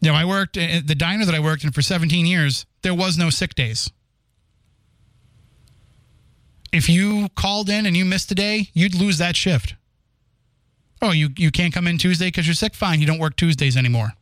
You 0.00 0.12
know, 0.12 0.14
I 0.16 0.24
worked 0.24 0.56
at 0.56 0.86
the 0.86 0.94
diner 0.94 1.24
that 1.24 1.34
I 1.34 1.40
worked 1.40 1.64
in 1.64 1.72
for 1.72 1.82
17 1.82 2.26
years, 2.26 2.64
there 2.82 2.94
was 2.94 3.18
no 3.18 3.28
sick 3.28 3.56
days. 3.56 3.90
If 6.72 6.88
you 6.88 7.28
called 7.34 7.68
in 7.68 7.86
and 7.86 7.96
you 7.96 8.04
missed 8.04 8.30
a 8.30 8.36
day, 8.36 8.68
you'd 8.72 8.94
lose 8.94 9.18
that 9.18 9.34
shift. 9.34 9.74
Oh, 11.02 11.12
you, 11.12 11.28
you 11.36 11.50
can't 11.50 11.74
come 11.74 11.86
in 11.86 11.98
Tuesday 11.98 12.28
because 12.28 12.46
you're 12.46 12.54
sick? 12.54 12.74
Fine, 12.74 13.00
you 13.00 13.06
don't 13.06 13.18
work 13.18 13.36
Tuesdays 13.36 13.76
anymore. 13.76 14.12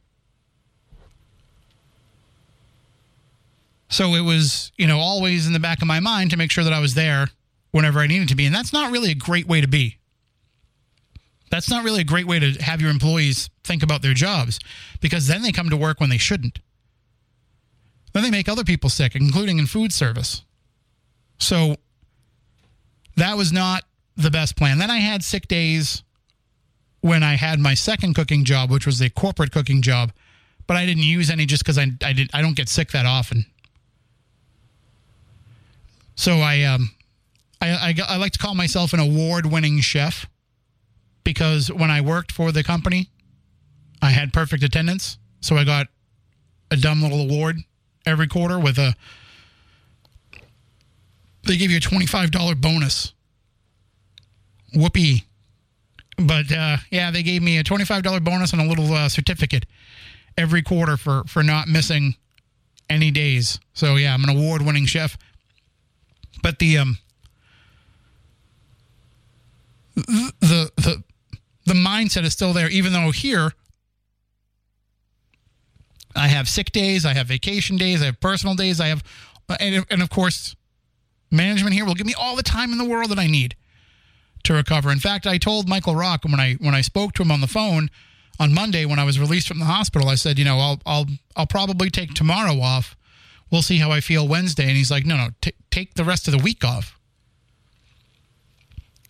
So 3.88 4.14
it 4.14 4.22
was, 4.22 4.72
you 4.76 4.86
know, 4.86 4.98
always 4.98 5.46
in 5.46 5.52
the 5.52 5.60
back 5.60 5.80
of 5.80 5.86
my 5.86 6.00
mind 6.00 6.30
to 6.30 6.36
make 6.36 6.50
sure 6.50 6.64
that 6.64 6.72
I 6.72 6.80
was 6.80 6.94
there 6.94 7.28
whenever 7.70 8.00
I 8.00 8.08
needed 8.08 8.28
to 8.30 8.34
be. 8.34 8.44
And 8.44 8.54
that's 8.54 8.72
not 8.72 8.90
really 8.90 9.12
a 9.12 9.14
great 9.14 9.46
way 9.46 9.60
to 9.60 9.68
be. 9.68 9.98
That's 11.50 11.70
not 11.70 11.84
really 11.84 12.00
a 12.00 12.04
great 12.04 12.26
way 12.26 12.40
to 12.40 12.52
have 12.62 12.80
your 12.80 12.90
employees 12.90 13.50
think 13.62 13.84
about 13.84 14.02
their 14.02 14.14
jobs 14.14 14.58
because 15.00 15.28
then 15.28 15.42
they 15.42 15.52
come 15.52 15.70
to 15.70 15.76
work 15.76 16.00
when 16.00 16.10
they 16.10 16.18
shouldn't. 16.18 16.58
Then 18.12 18.24
they 18.24 18.30
make 18.30 18.48
other 18.48 18.64
people 18.64 18.90
sick, 18.90 19.14
including 19.14 19.58
in 19.58 19.66
food 19.66 19.92
service. 19.92 20.42
So 21.38 21.76
that 23.16 23.36
was 23.36 23.52
not 23.52 23.84
the 24.16 24.30
best 24.30 24.56
plan. 24.56 24.78
Then 24.78 24.90
I 24.90 24.98
had 24.98 25.22
sick 25.22 25.46
days 25.46 26.02
when 27.04 27.22
I 27.22 27.34
had 27.34 27.60
my 27.60 27.74
second 27.74 28.14
cooking 28.14 28.44
job, 28.44 28.70
which 28.70 28.86
was 28.86 29.02
a 29.02 29.10
corporate 29.10 29.52
cooking 29.52 29.82
job, 29.82 30.10
but 30.66 30.78
I 30.78 30.86
didn't 30.86 31.02
use 31.02 31.28
any 31.28 31.44
just 31.44 31.62
because 31.62 31.76
I, 31.76 31.88
I, 32.02 32.14
did, 32.14 32.30
I 32.32 32.40
don't 32.40 32.56
get 32.56 32.66
sick 32.66 32.92
that 32.92 33.04
often. 33.04 33.44
So 36.14 36.38
I, 36.38 36.62
um, 36.62 36.92
I, 37.60 37.68
I, 37.68 37.94
I 38.08 38.16
like 38.16 38.32
to 38.32 38.38
call 38.38 38.54
myself 38.54 38.94
an 38.94 39.00
award 39.00 39.44
winning 39.44 39.80
chef 39.80 40.24
because 41.24 41.70
when 41.70 41.90
I 41.90 42.00
worked 42.00 42.32
for 42.32 42.52
the 42.52 42.64
company, 42.64 43.10
I 44.00 44.08
had 44.08 44.32
perfect 44.32 44.62
attendance. 44.62 45.18
So 45.42 45.58
I 45.58 45.64
got 45.64 45.88
a 46.70 46.76
dumb 46.78 47.02
little 47.02 47.20
award 47.20 47.58
every 48.06 48.28
quarter 48.28 48.58
with 48.58 48.78
a 48.78 48.94
they 51.42 51.58
give 51.58 51.70
you 51.70 51.76
a 51.76 51.80
$25 51.80 52.58
bonus. 52.62 53.12
Whoopee. 54.74 55.24
But 56.16 56.52
uh, 56.52 56.78
yeah, 56.90 57.10
they 57.10 57.22
gave 57.22 57.42
me 57.42 57.58
a 57.58 57.64
$25 57.64 58.22
bonus 58.22 58.52
and 58.52 58.62
a 58.62 58.66
little 58.66 58.92
uh, 58.92 59.08
certificate 59.08 59.66
every 60.36 60.62
quarter 60.62 60.96
for, 60.96 61.24
for 61.26 61.42
not 61.42 61.68
missing 61.68 62.14
any 62.88 63.10
days. 63.10 63.58
So 63.72 63.96
yeah, 63.96 64.14
I'm 64.14 64.24
an 64.24 64.30
award 64.30 64.62
winning 64.62 64.86
chef. 64.86 65.16
But 66.42 66.58
the 66.58 66.78
um 66.78 66.98
the 69.94 70.70
the 70.76 71.02
the 71.64 71.74
mindset 71.74 72.24
is 72.24 72.32
still 72.32 72.52
there, 72.52 72.68
even 72.68 72.92
though 72.92 73.10
here 73.10 73.52
I 76.14 76.28
have 76.28 76.48
sick 76.48 76.72
days, 76.72 77.06
I 77.06 77.14
have 77.14 77.26
vacation 77.26 77.76
days, 77.76 78.02
I 78.02 78.06
have 78.06 78.20
personal 78.20 78.54
days, 78.54 78.80
I 78.80 78.88
have, 78.88 79.02
and, 79.58 79.84
and 79.90 80.02
of 80.02 80.10
course, 80.10 80.54
management 81.30 81.74
here 81.74 81.84
will 81.84 81.94
give 81.94 82.06
me 82.06 82.14
all 82.14 82.36
the 82.36 82.42
time 82.42 82.70
in 82.72 82.78
the 82.78 82.84
world 82.84 83.10
that 83.10 83.18
I 83.18 83.26
need 83.26 83.56
to 84.44 84.54
recover. 84.54 84.90
In 84.90 84.98
fact, 84.98 85.26
I 85.26 85.38
told 85.38 85.68
Michael 85.68 85.94
Rock 85.94 86.24
when 86.24 86.40
I 86.40 86.54
when 86.54 86.74
I 86.74 86.80
spoke 86.80 87.12
to 87.14 87.22
him 87.22 87.30
on 87.30 87.40
the 87.40 87.46
phone 87.46 87.90
on 88.38 88.52
Monday 88.52 88.84
when 88.84 88.98
I 88.98 89.04
was 89.04 89.20
released 89.20 89.48
from 89.48 89.58
the 89.58 89.64
hospital, 89.64 90.08
I 90.08 90.16
said, 90.16 90.38
you 90.38 90.44
know, 90.44 90.58
I'll 90.58 90.80
I'll 90.86 91.06
I'll 91.36 91.46
probably 91.46 91.90
take 91.90 92.14
tomorrow 92.14 92.60
off. 92.60 92.96
We'll 93.50 93.62
see 93.62 93.78
how 93.78 93.90
I 93.90 94.00
feel 94.00 94.26
Wednesday. 94.26 94.64
And 94.64 94.76
he's 94.76 94.90
like, 94.90 95.04
no, 95.04 95.16
no, 95.16 95.28
t- 95.40 95.54
take 95.70 95.94
the 95.94 96.04
rest 96.04 96.26
of 96.26 96.32
the 96.32 96.42
week 96.42 96.64
off. 96.64 96.98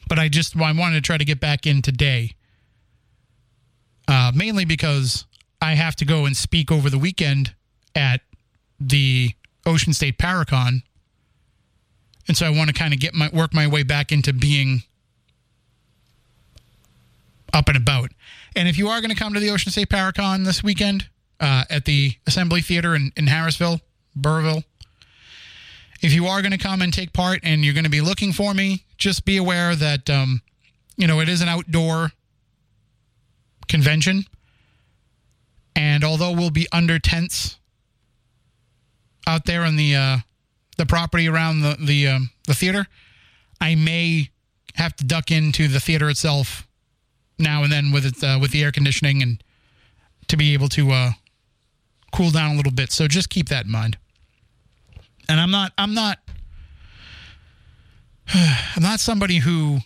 But 0.08 0.18
I 0.18 0.28
just 0.28 0.56
I 0.56 0.72
wanted 0.72 0.96
to 0.96 1.00
try 1.00 1.18
to 1.18 1.24
get 1.24 1.40
back 1.40 1.66
in 1.66 1.82
today, 1.82 2.32
uh, 4.06 4.32
mainly 4.34 4.64
because 4.64 5.24
I 5.62 5.74
have 5.74 5.96
to 5.96 6.04
go 6.04 6.26
and 6.26 6.36
speak 6.36 6.70
over 6.70 6.90
the 6.90 6.98
weekend 6.98 7.54
at 7.94 8.20
the 8.78 9.30
Ocean 9.64 9.92
State 9.92 10.18
Paracon 10.18 10.82
and 12.26 12.36
so 12.36 12.46
I 12.46 12.50
want 12.50 12.68
to 12.68 12.74
kind 12.74 12.94
of 12.94 13.00
get 13.00 13.14
my 13.14 13.28
work 13.32 13.52
my 13.52 13.66
way 13.66 13.82
back 13.82 14.12
into 14.12 14.32
being 14.32 14.82
up 17.54 17.68
and 17.68 17.76
about. 17.76 18.10
And 18.56 18.68
if 18.68 18.76
you 18.76 18.88
are 18.88 19.00
going 19.00 19.10
to 19.10 19.16
come 19.16 19.32
to 19.32 19.40
the 19.40 19.50
Ocean 19.50 19.70
State 19.72 19.88
Paracon 19.88 20.44
this 20.44 20.62
weekend 20.62 21.08
uh, 21.40 21.64
at 21.70 21.84
the 21.84 22.14
Assembly 22.26 22.60
Theater 22.60 22.94
in, 22.94 23.12
in 23.16 23.26
Harrisville, 23.26 23.80
Burrillville, 24.14 24.64
if 26.02 26.12
you 26.12 26.26
are 26.26 26.42
going 26.42 26.52
to 26.52 26.58
come 26.58 26.82
and 26.82 26.92
take 26.92 27.12
part 27.12 27.40
and 27.42 27.64
you're 27.64 27.72
going 27.72 27.84
to 27.84 27.90
be 27.90 28.00
looking 28.00 28.32
for 28.32 28.52
me, 28.52 28.84
just 28.98 29.24
be 29.24 29.36
aware 29.36 29.74
that 29.74 30.10
um, 30.10 30.42
you 30.96 31.06
know 31.06 31.20
it 31.20 31.28
is 31.28 31.40
an 31.40 31.48
outdoor 31.48 32.12
convention, 33.68 34.24
and 35.74 36.04
although 36.04 36.32
we'll 36.32 36.50
be 36.50 36.66
under 36.72 36.98
tents 36.98 37.56
out 39.26 39.46
there 39.46 39.64
in 39.64 39.76
the 39.76 39.96
uh, 39.96 40.16
the 40.76 40.84
property 40.84 41.26
around 41.26 41.60
the 41.60 41.76
the 41.80 42.08
um, 42.08 42.30
the 42.46 42.54
theater, 42.54 42.86
I 43.60 43.74
may 43.74 44.30
have 44.74 44.94
to 44.96 45.04
duck 45.04 45.30
into 45.30 45.68
the 45.68 45.80
theater 45.80 46.10
itself 46.10 46.66
now 47.38 47.62
and 47.62 47.72
then 47.72 47.90
with 47.92 48.04
it 48.04 48.22
uh, 48.22 48.38
with 48.40 48.52
the 48.52 48.62
air 48.62 48.72
conditioning 48.72 49.22
and 49.22 49.42
to 50.28 50.36
be 50.36 50.54
able 50.54 50.68
to 50.70 50.90
uh, 50.90 51.10
cool 52.12 52.30
down 52.30 52.52
a 52.52 52.56
little 52.56 52.72
bit. 52.72 52.92
So 52.92 53.08
just 53.08 53.28
keep 53.30 53.48
that 53.48 53.66
in 53.66 53.72
mind. 53.72 53.98
And 55.28 55.40
I'm 55.40 55.50
not 55.50 55.72
I'm 55.76 55.94
not 55.94 56.18
I'm 58.34 58.82
not 58.82 59.00
somebody 59.00 59.38
who 59.38 59.78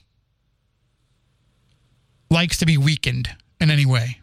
likes 2.30 2.58
to 2.58 2.66
be 2.66 2.76
weakened 2.76 3.30
in 3.60 3.70
any 3.70 3.86
way. 3.86 4.18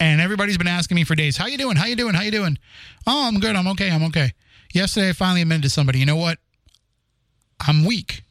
And 0.00 0.20
everybody's 0.20 0.58
been 0.58 0.66
asking 0.66 0.96
me 0.96 1.04
for 1.04 1.14
days, 1.14 1.36
"How 1.36 1.46
you 1.46 1.56
doing? 1.56 1.76
How 1.76 1.86
you 1.86 1.94
doing? 1.94 2.14
How 2.14 2.22
you 2.22 2.32
doing?" 2.32 2.58
"Oh, 3.06 3.28
I'm 3.28 3.38
good. 3.38 3.54
I'm 3.54 3.68
okay. 3.68 3.90
I'm 3.90 4.02
okay." 4.04 4.32
Yesterday 4.74 5.10
I 5.10 5.12
finally 5.12 5.42
admitted 5.42 5.62
to 5.62 5.70
somebody, 5.70 6.00
"You 6.00 6.06
know 6.06 6.16
what? 6.16 6.38
I'm 7.60 7.84
weak 7.84 8.24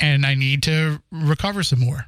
and 0.00 0.26
I 0.26 0.34
need 0.34 0.62
to 0.64 1.02
recover 1.10 1.62
some 1.62 1.80
more." 1.80 2.06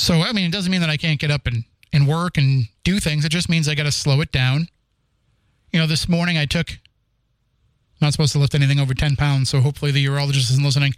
So, 0.00 0.22
I 0.22 0.32
mean, 0.32 0.46
it 0.46 0.52
doesn't 0.52 0.72
mean 0.72 0.80
that 0.80 0.88
I 0.88 0.96
can't 0.96 1.20
get 1.20 1.30
up 1.30 1.46
and, 1.46 1.64
and 1.92 2.08
work 2.08 2.38
and 2.38 2.68
do 2.84 3.00
things. 3.00 3.26
It 3.26 3.28
just 3.28 3.50
means 3.50 3.68
I 3.68 3.74
got 3.74 3.82
to 3.82 3.92
slow 3.92 4.22
it 4.22 4.32
down. 4.32 4.68
You 5.72 5.78
know, 5.78 5.86
this 5.86 6.08
morning 6.08 6.38
I 6.38 6.46
took, 6.46 6.78
not 8.00 8.12
supposed 8.12 8.32
to 8.32 8.38
lift 8.38 8.54
anything 8.54 8.80
over 8.80 8.94
10 8.94 9.16
pounds, 9.16 9.50
so 9.50 9.60
hopefully 9.60 9.90
the 9.90 10.02
urologist 10.06 10.50
isn't 10.52 10.64
listening. 10.64 10.94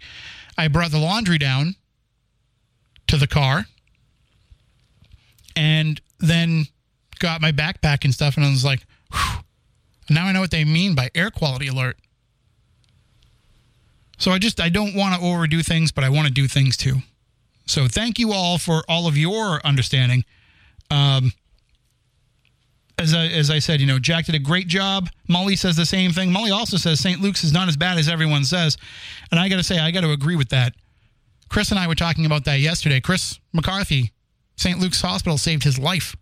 I 0.57 0.69
brought 0.69 0.91
the 0.91 0.99
laundry 0.99 1.37
down 1.37 1.75
to 3.07 3.17
the 3.17 3.27
car 3.27 3.65
and 5.53 5.99
then 6.19 6.67
got 7.19 7.41
my 7.41 7.51
backpack 7.51 8.05
and 8.05 8.13
stuff, 8.13 8.37
and 8.37 8.45
I 8.45 8.51
was 8.51 8.63
like, 8.63 8.85
now 10.09 10.27
I 10.27 10.31
know 10.31 10.39
what 10.39 10.51
they 10.51 10.63
mean 10.63 10.95
by 10.95 11.09
air 11.13 11.29
quality 11.29 11.67
alert. 11.67 11.97
So 14.23 14.31
I 14.31 14.39
just 14.39 14.61
I 14.61 14.69
don't 14.69 14.95
want 14.95 15.19
to 15.19 15.27
overdo 15.27 15.61
things, 15.61 15.91
but 15.91 16.05
I 16.05 16.09
want 16.09 16.29
to 16.29 16.33
do 16.33 16.47
things 16.47 16.77
too. 16.77 16.99
So 17.65 17.89
thank 17.89 18.17
you 18.17 18.31
all 18.31 18.57
for 18.57 18.81
all 18.87 19.05
of 19.05 19.17
your 19.17 19.59
understanding. 19.65 20.23
Um, 20.89 21.33
as 22.97 23.13
I, 23.13 23.25
as 23.25 23.49
I 23.49 23.59
said, 23.59 23.81
you 23.81 23.85
know, 23.85 23.99
Jack 23.99 24.27
did 24.27 24.35
a 24.35 24.39
great 24.39 24.69
job. 24.69 25.09
Molly 25.27 25.57
says 25.57 25.75
the 25.75 25.85
same 25.85 26.11
thing. 26.11 26.31
Molly 26.31 26.51
also 26.51 26.77
says 26.77 27.01
St. 27.01 27.19
Luke's 27.19 27.43
is 27.43 27.51
not 27.51 27.67
as 27.67 27.75
bad 27.75 27.97
as 27.97 28.07
everyone 28.07 28.45
says. 28.45 28.77
And 29.29 29.41
I 29.41 29.49
got 29.49 29.57
to 29.57 29.63
say, 29.63 29.77
I 29.77 29.91
got 29.91 30.01
to 30.01 30.11
agree 30.11 30.37
with 30.37 30.47
that. 30.49 30.73
Chris 31.49 31.71
and 31.71 31.77
I 31.77 31.85
were 31.89 31.93
talking 31.93 32.25
about 32.25 32.45
that 32.45 32.61
yesterday. 32.61 33.01
Chris 33.01 33.41
McCarthy 33.51 34.13
St. 34.55 34.79
Luke's 34.79 35.01
Hospital 35.01 35.37
saved 35.37 35.65
his 35.65 35.77
life 35.77 36.15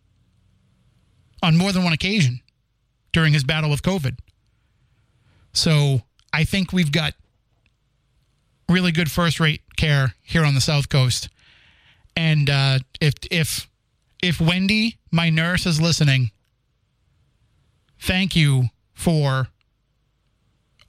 on 1.44 1.56
more 1.56 1.72
than 1.72 1.84
one 1.84 1.94
occasion 1.94 2.40
during 3.14 3.32
his 3.32 3.44
battle 3.44 3.70
with 3.70 3.84
COVID. 3.84 4.18
So 5.54 6.02
I 6.34 6.46
think 6.46 6.74
we've 6.74 6.92
got 6.92 7.14
really 8.72 8.92
good 8.92 9.12
first 9.12 9.40
rate 9.40 9.62
care 9.76 10.16
here 10.22 10.46
on 10.46 10.56
the 10.56 10.62
South 10.62 10.90
Coast. 10.90 11.30
And 12.16 12.50
uh, 12.50 12.80
if 13.00 13.14
if 13.30 13.70
if 14.22 14.40
Wendy, 14.40 14.98
my 15.12 15.30
nurse, 15.30 15.66
is 15.66 15.82
listening, 15.82 16.32
thank 18.00 18.36
you 18.36 18.66
for 18.94 19.48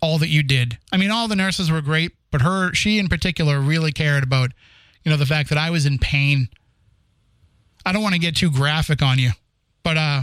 all 0.00 0.18
that 0.18 0.28
you 0.28 0.42
did. 0.42 0.78
I 0.90 0.96
mean, 0.96 1.10
all 1.10 1.28
the 1.28 1.36
nurses 1.36 1.70
were 1.70 1.80
great, 1.80 2.12
but 2.30 2.42
her, 2.42 2.74
she 2.74 2.98
in 2.98 3.08
particular, 3.08 3.60
really 3.60 3.92
cared 3.92 4.24
about, 4.24 4.50
you 5.04 5.10
know, 5.10 5.16
the 5.16 5.26
fact 5.26 5.48
that 5.50 5.58
I 5.58 5.70
was 5.70 5.86
in 5.86 5.98
pain. 5.98 6.48
I 7.86 7.92
don't 7.92 8.02
want 8.02 8.14
to 8.14 8.20
get 8.20 8.36
too 8.36 8.50
graphic 8.50 9.02
on 9.02 9.18
you, 9.18 9.30
but 9.82 9.96
uh, 9.96 10.22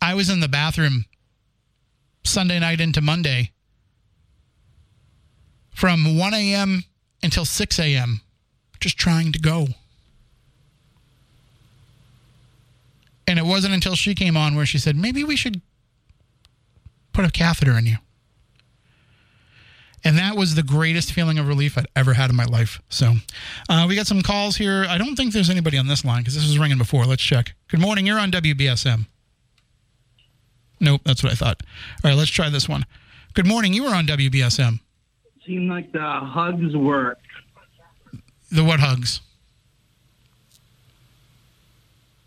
I 0.00 0.14
was 0.14 0.28
in 0.28 0.40
the 0.40 0.48
bathroom 0.48 1.04
Sunday 2.24 2.58
night 2.58 2.80
into 2.80 3.00
Monday 3.00 3.52
from 5.76 6.16
1 6.16 6.32
a.m. 6.32 6.84
until 7.22 7.44
6 7.44 7.78
a.m., 7.78 8.22
just 8.80 8.96
trying 8.96 9.30
to 9.32 9.38
go. 9.38 9.66
And 13.28 13.38
it 13.38 13.44
wasn't 13.44 13.74
until 13.74 13.94
she 13.94 14.14
came 14.14 14.38
on 14.38 14.56
where 14.56 14.64
she 14.64 14.78
said, 14.78 14.96
maybe 14.96 15.22
we 15.22 15.36
should 15.36 15.60
put 17.12 17.26
a 17.26 17.30
catheter 17.30 17.72
in 17.72 17.84
you. 17.84 17.96
And 20.02 20.16
that 20.16 20.34
was 20.34 20.54
the 20.54 20.62
greatest 20.62 21.12
feeling 21.12 21.38
of 21.38 21.46
relief 21.46 21.76
I'd 21.76 21.88
ever 21.94 22.14
had 22.14 22.30
in 22.30 22.36
my 22.36 22.44
life. 22.44 22.80
So 22.88 23.14
uh, 23.68 23.84
we 23.86 23.96
got 23.96 24.06
some 24.06 24.22
calls 24.22 24.56
here. 24.56 24.86
I 24.88 24.96
don't 24.96 25.14
think 25.14 25.34
there's 25.34 25.50
anybody 25.50 25.76
on 25.76 25.88
this 25.88 26.06
line 26.06 26.22
because 26.22 26.36
this 26.36 26.46
was 26.46 26.58
ringing 26.58 26.78
before. 26.78 27.04
Let's 27.04 27.22
check. 27.22 27.54
Good 27.68 27.80
morning. 27.80 28.06
You're 28.06 28.18
on 28.18 28.30
WBSM. 28.30 29.06
Nope, 30.80 31.02
that's 31.04 31.22
what 31.22 31.32
I 31.32 31.34
thought. 31.34 31.62
All 32.02 32.10
right, 32.10 32.16
let's 32.16 32.30
try 32.30 32.48
this 32.48 32.68
one. 32.68 32.86
Good 33.34 33.46
morning. 33.46 33.74
You 33.74 33.84
were 33.84 33.94
on 33.94 34.06
WBSM. 34.06 34.80
Seemed 35.46 35.70
like 35.70 35.92
the 35.92 36.00
hugs 36.00 36.76
work. 36.76 37.18
The 38.50 38.64
what 38.64 38.80
hugs? 38.80 39.20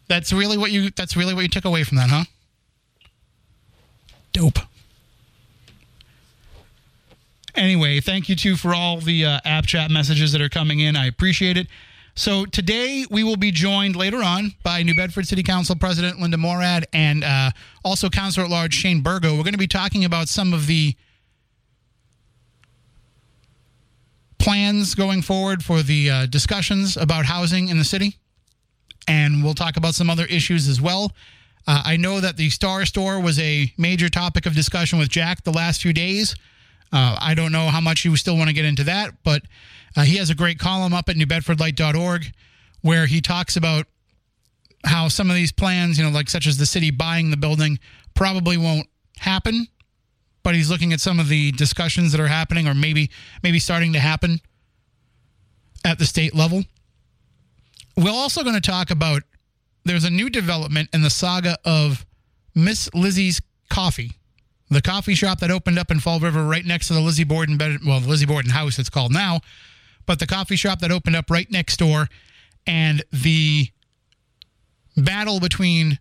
That's 0.08 0.32
really 0.32 0.58
what 0.58 0.72
you. 0.72 0.90
That's 0.92 1.18
really 1.18 1.34
what 1.34 1.42
you 1.42 1.50
took 1.50 1.66
away 1.66 1.84
from 1.84 1.98
that, 1.98 2.10
huh? 2.10 2.24
Dope. 4.32 4.60
Anyway, 7.56 8.00
thank 8.00 8.30
you 8.30 8.36
too 8.36 8.56
for 8.56 8.74
all 8.74 9.00
the 9.00 9.26
uh, 9.26 9.40
app 9.44 9.66
chat 9.66 9.92
messages 9.92 10.32
that 10.32 10.42
are 10.42 10.50
coming 10.50 10.80
in. 10.80 10.96
I 10.96 11.08
appreciate 11.08 11.58
it. 11.58 11.68
So 12.16 12.46
today 12.46 13.06
we 13.10 13.24
will 13.24 13.38
be 13.38 13.52
joined 13.52 13.96
later 13.96 14.24
on 14.24 14.54
by 14.64 14.82
New 14.84 14.96
Bedford 14.96 15.28
City 15.28 15.44
Council 15.44 15.76
President 15.76 16.20
Linda 16.20 16.38
Morad 16.38 16.86
and 16.94 17.24
uh, 17.24 17.52
also 17.84 18.10
Councilor 18.10 18.46
at 18.46 18.50
Large 18.50 18.74
Shane 18.74 19.02
Burgo. 19.02 19.36
We're 19.36 19.44
going 19.44 19.54
to 19.54 19.58
be 19.58 19.68
talking 19.68 20.06
about 20.06 20.30
some 20.30 20.54
of 20.54 20.68
the 20.68 20.96
plans 24.50 24.96
going 24.96 25.22
forward 25.22 25.64
for 25.64 25.84
the 25.84 26.10
uh, 26.10 26.26
discussions 26.26 26.98
about 26.98 27.24
housing 27.24 27.68
in 27.68 27.78
the 27.78 27.84
city, 27.84 28.18
and 29.08 29.44
we'll 29.44 29.54
talk 29.54 29.78
about 29.78 29.94
some 29.94 30.10
other 30.10 30.26
issues 30.26 30.68
as 30.68 30.82
well. 30.82 31.12
Uh, 31.68 31.84
I 31.86 31.98
know 31.98 32.20
that 32.20 32.36
the 32.36 32.50
Star 32.50 32.84
Store 32.88 33.22
was 33.22 33.38
a 33.38 33.72
major 33.78 34.10
topic 34.10 34.48
of 34.48 34.56
discussion 34.56 34.98
with 34.98 35.08
Jack 35.08 35.44
the 35.44 35.54
last 35.54 35.84
few 35.84 35.94
days. 35.94 36.34
Uh, 36.92 37.16
I 37.22 37.36
don't 37.36 37.52
know 37.52 37.68
how 37.68 37.80
much 37.80 38.04
you 38.06 38.16
still 38.16 38.38
want 38.38 38.48
to 38.48 38.56
get 38.56 38.66
into 38.66 38.84
that, 38.86 39.12
but 39.24 39.44
uh, 39.96 40.02
he 40.02 40.18
has 40.18 40.32
a 40.32 40.36
great 40.36 40.58
column 40.58 40.96
up 40.96 41.10
at 41.10 41.16
newbedfordlight.org 41.16 42.34
where 42.82 43.06
he 43.06 43.22
talks 43.22 43.56
about 43.56 43.86
how 44.84 45.10
some 45.10 45.30
of 45.30 45.36
these 45.36 45.52
plans, 45.52 46.00
you 46.00 46.04
know, 46.04 46.10
like 46.10 46.28
such 46.28 46.48
as 46.48 46.58
the 46.58 46.66
city 46.66 46.90
buying 46.90 47.30
the 47.30 47.38
building, 47.38 47.78
probably 48.16 48.58
won't 48.58 48.88
happen. 49.20 49.68
But 50.44 50.56
he's 50.56 50.70
looking 50.70 50.94
at 50.94 51.02
some 51.02 51.20
of 51.20 51.28
the 51.28 51.52
discussions 51.52 52.12
that 52.12 52.22
are 52.22 52.28
happening, 52.28 52.68
or 52.68 52.74
maybe 52.74 53.10
maybe 53.44 53.60
starting 53.60 53.94
to 53.94 54.00
happen 54.00 54.40
at 55.86 56.00
the 56.00 56.06
state 56.06 56.34
level. 56.34 56.64
We're 57.98 58.12
also 58.12 58.44
going 58.44 58.56
to 58.56 58.62
talk 58.62 58.92
about 58.92 59.24
there's 59.84 60.06
a 60.06 60.10
new 60.10 60.30
development 60.30 60.90
in 60.94 61.02
the 61.02 61.10
saga 61.10 61.58
of 61.66 62.06
Miss 62.56 62.90
Lizzie's 62.94 63.42
Coffee 63.70 64.14
the 64.70 64.82
coffee 64.82 65.16
shop 65.16 65.40
that 65.40 65.52
opened 65.52 65.80
up 65.80 65.92
in 65.92 66.00
Fall 66.00 66.20
River 66.20 66.44
right 66.44 66.66
next 66.66 66.88
to 66.88 66.94
the 66.94 67.02
Lizzie 67.02 67.24
Borden 67.24 67.58
bed, 67.58 67.80
well, 67.86 68.00
the 68.00 68.08
Lizzie 68.08 68.26
Borden 68.26 68.52
house 68.52 68.78
it's 68.78 68.90
called 68.90 69.12
now, 69.12 69.42
but 70.06 70.20
the 70.20 70.28
coffee 70.28 70.56
shop 70.56 70.80
that 70.80 70.92
opened 70.92 71.16
up 71.16 71.30
right 71.30 71.50
next 71.50 71.78
door 71.78 72.08
and 72.68 73.04
the 73.12 73.68
battle 74.96 75.40
between 75.40 76.00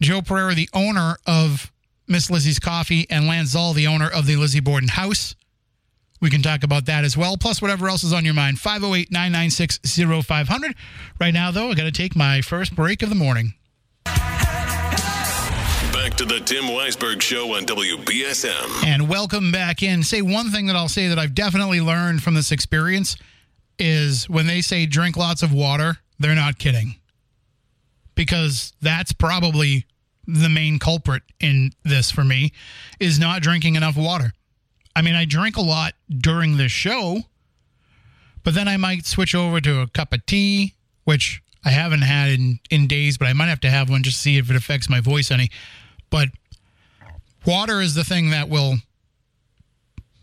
Joe 0.00 0.20
Pereira, 0.20 0.54
the 0.54 0.68
owner 0.74 1.16
of 1.26 1.72
Miss 2.06 2.30
Lizzie's 2.30 2.58
Coffee, 2.58 3.06
and 3.10 3.26
Lance 3.26 3.50
Zoll, 3.50 3.72
the 3.72 3.86
owner 3.86 4.08
of 4.08 4.26
the 4.26 4.36
Lizzie 4.36 4.60
Borden 4.60 4.88
house. 4.88 5.34
We 6.20 6.30
can 6.30 6.42
talk 6.42 6.62
about 6.62 6.86
that 6.86 7.04
as 7.04 7.16
well, 7.16 7.36
plus 7.36 7.60
whatever 7.60 7.88
else 7.88 8.04
is 8.04 8.12
on 8.12 8.24
your 8.24 8.34
mind. 8.34 8.58
508 8.58 9.10
996 9.10 9.80
0500. 10.24 10.74
Right 11.20 11.34
now, 11.34 11.50
though, 11.50 11.70
I 11.70 11.74
got 11.74 11.84
to 11.84 11.92
take 11.92 12.16
my 12.16 12.40
first 12.40 12.74
break 12.74 13.02
of 13.02 13.08
the 13.08 13.14
morning 13.14 13.54
back 16.14 16.18
to 16.18 16.24
the 16.26 16.40
Tim 16.40 16.64
Weisberg 16.64 17.22
Show 17.22 17.56
on 17.56 17.64
WBSM. 17.64 18.84
And 18.86 19.08
welcome 19.08 19.50
back 19.50 19.82
in. 19.82 20.02
Say 20.02 20.22
one 20.22 20.50
thing 20.50 20.66
that 20.66 20.76
I'll 20.76 20.88
say 20.88 21.08
that 21.08 21.18
I've 21.18 21.34
definitely 21.34 21.80
learned 21.80 22.22
from 22.22 22.34
this 22.34 22.52
experience 22.52 23.16
is 23.78 24.28
when 24.28 24.46
they 24.46 24.60
say 24.60 24.86
drink 24.86 25.16
lots 25.16 25.42
of 25.42 25.52
water, 25.52 25.96
they're 26.18 26.34
not 26.34 26.58
kidding. 26.58 26.96
Because 28.14 28.74
that's 28.82 29.12
probably 29.12 29.86
the 30.26 30.48
main 30.48 30.78
culprit 30.78 31.22
in 31.40 31.72
this 31.82 32.10
for 32.10 32.24
me 32.24 32.52
is 32.98 33.18
not 33.18 33.42
drinking 33.42 33.76
enough 33.76 33.96
water. 33.96 34.32
I 34.96 35.02
mean, 35.02 35.14
I 35.14 35.24
drink 35.24 35.56
a 35.56 35.62
lot 35.62 35.94
during 36.08 36.56
the 36.56 36.68
show, 36.68 37.22
but 38.42 38.54
then 38.54 38.68
I 38.68 38.76
might 38.76 39.06
switch 39.06 39.34
over 39.34 39.60
to 39.60 39.80
a 39.80 39.88
cup 39.88 40.12
of 40.12 40.24
tea, 40.26 40.74
which 41.04 41.42
I 41.64 41.70
haven't 41.70 42.02
had 42.02 42.30
in, 42.30 42.60
in 42.70 42.86
days, 42.86 43.18
but 43.18 43.26
I 43.26 43.32
might 43.32 43.48
have 43.48 43.60
to 43.60 43.70
have 43.70 43.90
one 43.90 44.02
just 44.02 44.18
to 44.18 44.22
see 44.22 44.36
if 44.36 44.50
it 44.50 44.56
affects 44.56 44.88
my 44.88 45.00
voice 45.00 45.30
any. 45.30 45.50
But 46.10 46.28
water 47.46 47.80
is 47.80 47.94
the 47.94 48.04
thing 48.04 48.30
that 48.30 48.48
will 48.48 48.76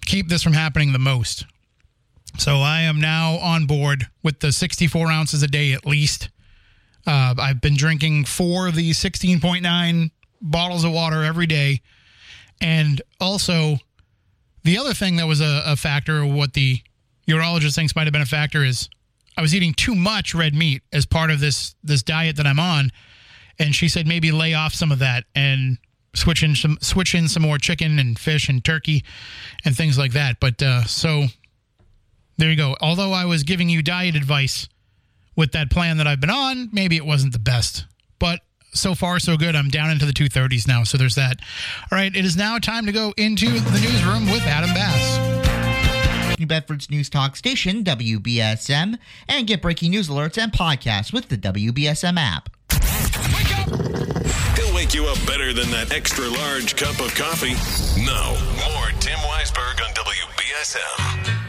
keep 0.05 0.29
this 0.29 0.43
from 0.43 0.53
happening 0.53 0.93
the 0.93 0.99
most. 0.99 1.45
So 2.37 2.57
I 2.57 2.81
am 2.81 3.01
now 3.01 3.35
on 3.37 3.65
board 3.65 4.07
with 4.23 4.39
the 4.39 4.51
64 4.51 5.11
ounces 5.11 5.43
a 5.43 5.47
day 5.47 5.73
at 5.73 5.85
least. 5.85 6.29
Uh, 7.05 7.35
I've 7.37 7.61
been 7.61 7.75
drinking 7.75 8.25
four 8.25 8.67
of 8.67 8.75
these 8.75 8.97
16.9 8.99 10.11
bottles 10.41 10.83
of 10.83 10.91
water 10.91 11.23
every 11.23 11.47
day. 11.47 11.81
And 12.61 13.01
also, 13.19 13.77
the 14.63 14.77
other 14.77 14.93
thing 14.93 15.15
that 15.15 15.27
was 15.27 15.41
a, 15.41 15.63
a 15.65 15.75
factor, 15.75 16.25
what 16.25 16.53
the 16.53 16.81
urologist 17.27 17.75
thinks 17.75 17.95
might 17.95 18.05
have 18.05 18.13
been 18.13 18.21
a 18.21 18.25
factor, 18.27 18.63
is 18.63 18.89
I 19.37 19.41
was 19.41 19.55
eating 19.55 19.73
too 19.73 19.95
much 19.95 20.35
red 20.35 20.53
meat 20.53 20.83
as 20.93 21.05
part 21.05 21.31
of 21.31 21.39
this 21.39 21.75
this 21.83 22.03
diet 22.03 22.35
that 22.35 22.45
I'm 22.45 22.59
on 22.59 22.91
and 23.61 23.75
she 23.75 23.87
said 23.87 24.07
maybe 24.07 24.31
lay 24.31 24.53
off 24.53 24.73
some 24.73 24.91
of 24.91 24.99
that 24.99 25.25
and 25.35 25.77
switch 26.15 26.43
in 26.43 26.55
some 26.55 26.77
switch 26.81 27.13
in 27.13 27.27
some 27.27 27.43
more 27.43 27.57
chicken 27.57 27.99
and 27.99 28.17
fish 28.17 28.49
and 28.49 28.65
turkey 28.65 29.03
and 29.63 29.77
things 29.77 29.97
like 29.97 30.13
that. 30.13 30.39
But 30.39 30.61
uh, 30.61 30.83
so 30.85 31.25
there 32.37 32.49
you 32.49 32.57
go. 32.57 32.75
Although 32.81 33.13
I 33.13 33.25
was 33.25 33.43
giving 33.43 33.69
you 33.69 33.83
diet 33.83 34.15
advice 34.15 34.67
with 35.41 35.53
that 35.53 35.71
plan 35.71 35.97
that 35.97 36.05
I've 36.05 36.21
been 36.21 36.29
on, 36.29 36.69
maybe 36.71 36.95
it 36.95 37.05
wasn't 37.05 37.33
the 37.33 37.39
best. 37.39 37.85
But 38.19 38.41
so 38.73 38.93
far 38.93 39.19
so 39.19 39.37
good. 39.37 39.55
I'm 39.55 39.69
down 39.69 39.89
into 39.89 40.05
the 40.05 40.13
230s 40.13 40.67
now, 40.67 40.83
so 40.83 40.99
there's 40.99 41.15
that. 41.15 41.37
All 41.91 41.97
right, 41.97 42.15
it 42.15 42.23
is 42.23 42.37
now 42.37 42.59
time 42.59 42.85
to 42.85 42.91
go 42.91 43.11
into 43.17 43.47
the 43.49 43.79
newsroom 43.79 44.27
with 44.27 44.43
Adam 44.43 44.71
Bass. 44.75 46.39
New 46.39 46.45
Bedford's 46.45 46.91
news 46.91 47.09
talk 47.09 47.35
station, 47.35 47.83
WBSM, 47.83 48.99
and 49.27 49.47
get 49.47 49.63
breaking 49.63 49.89
news 49.91 50.09
alerts 50.09 50.37
and 50.37 50.51
podcasts 50.51 51.11
with 51.11 51.29
the 51.29 51.37
WBSM 51.37 52.17
app. 52.17 52.49
He'll 54.55 54.75
wake 54.75 54.93
you 54.93 55.07
up 55.07 55.17
better 55.25 55.53
than 55.53 55.71
that 55.71 55.91
extra 55.91 56.27
large 56.27 56.75
cup 56.75 56.99
of 56.99 57.13
coffee. 57.15 57.55
Now, 57.99 58.29
more 58.75 58.91
Tim 58.99 59.17
Weisberg 59.17 59.83
on 59.83 59.91
WBSM. 59.95 61.40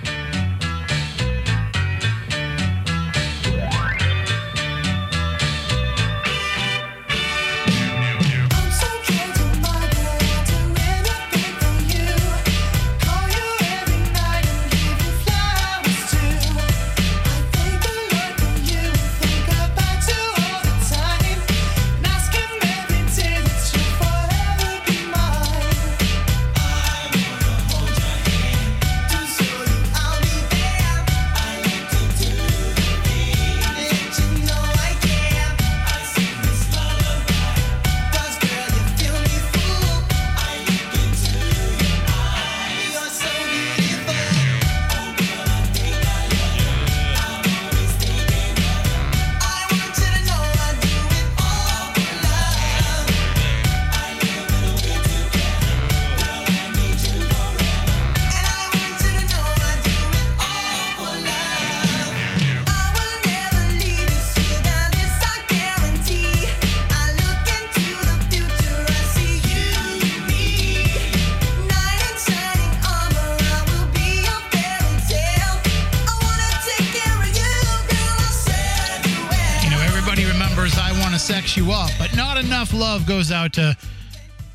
Sex 81.22 81.56
You 81.56 81.70
Up, 81.70 81.88
but 82.00 82.16
not 82.16 82.36
enough 82.36 82.74
love 82.74 83.06
goes 83.06 83.30
out 83.30 83.52
to 83.52 83.76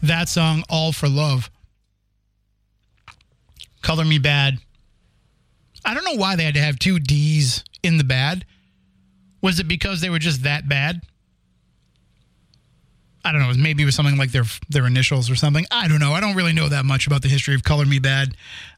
that 0.04 0.28
song, 0.28 0.66
All 0.70 0.92
for 0.92 1.08
Love. 1.08 1.50
Color 3.82 4.04
Me 4.04 4.20
Badd. 4.20 4.58
I 5.86 5.94
don't 5.94 6.04
know 6.04 6.16
why 6.16 6.36
they 6.36 6.44
had 6.44 6.56
to 6.56 6.60
have 6.60 6.78
two 6.78 7.00
D's 7.00 7.64
in 7.84 7.98
the 7.98 8.04
bad. 8.04 8.46
Was 9.42 9.62
it 9.62 9.70
because 9.70 10.02
they 10.02 10.10
were 10.10 10.20
just 10.20 10.44
that 10.44 10.68
bad? 10.68 11.00
I 13.24 13.32
don't 13.32 13.40
know. 13.40 13.54
Maybe 13.54 13.84
it 13.84 13.86
was 13.86 13.96
something 13.96 14.18
like 14.18 14.34
their 14.34 14.46
their 14.68 14.86
initials 14.86 15.30
or 15.32 15.36
something. 15.36 15.66
I 15.72 15.88
don't 15.88 16.00
know. 16.00 16.12
I 16.12 16.20
don't 16.20 16.36
really 16.36 16.54
know 16.54 16.68
that 16.68 16.84
much 16.84 17.08
about 17.08 17.22
the 17.22 17.30
history 17.30 17.56
of 17.56 17.64
Color 17.64 17.86
Me 17.86 18.00
Badd, 18.00 18.34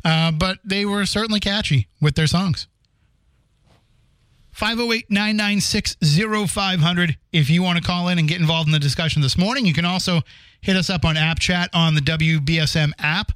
uh, 0.05 0.31
but 0.31 0.59
they 0.63 0.85
were 0.85 1.07
certainly 1.07 1.39
catchy 1.39 1.87
with 1.99 2.13
their 2.13 2.27
songs. 2.27 2.67
508 4.59 5.09
996 5.09 5.95
0500. 6.51 7.17
If 7.31 7.49
you 7.49 7.63
want 7.63 7.77
to 7.77 7.83
call 7.83 8.09
in 8.09 8.19
and 8.19 8.27
get 8.27 8.41
involved 8.41 8.67
in 8.67 8.73
the 8.73 8.79
discussion 8.79 9.21
this 9.21 9.37
morning, 9.37 9.65
you 9.65 9.73
can 9.73 9.85
also 9.85 10.19
hit 10.59 10.75
us 10.75 10.89
up 10.89 11.05
on 11.05 11.15
App 11.15 11.39
Chat 11.39 11.69
on 11.73 11.95
the 11.95 12.01
WBSM 12.01 12.91
app. 12.99 13.31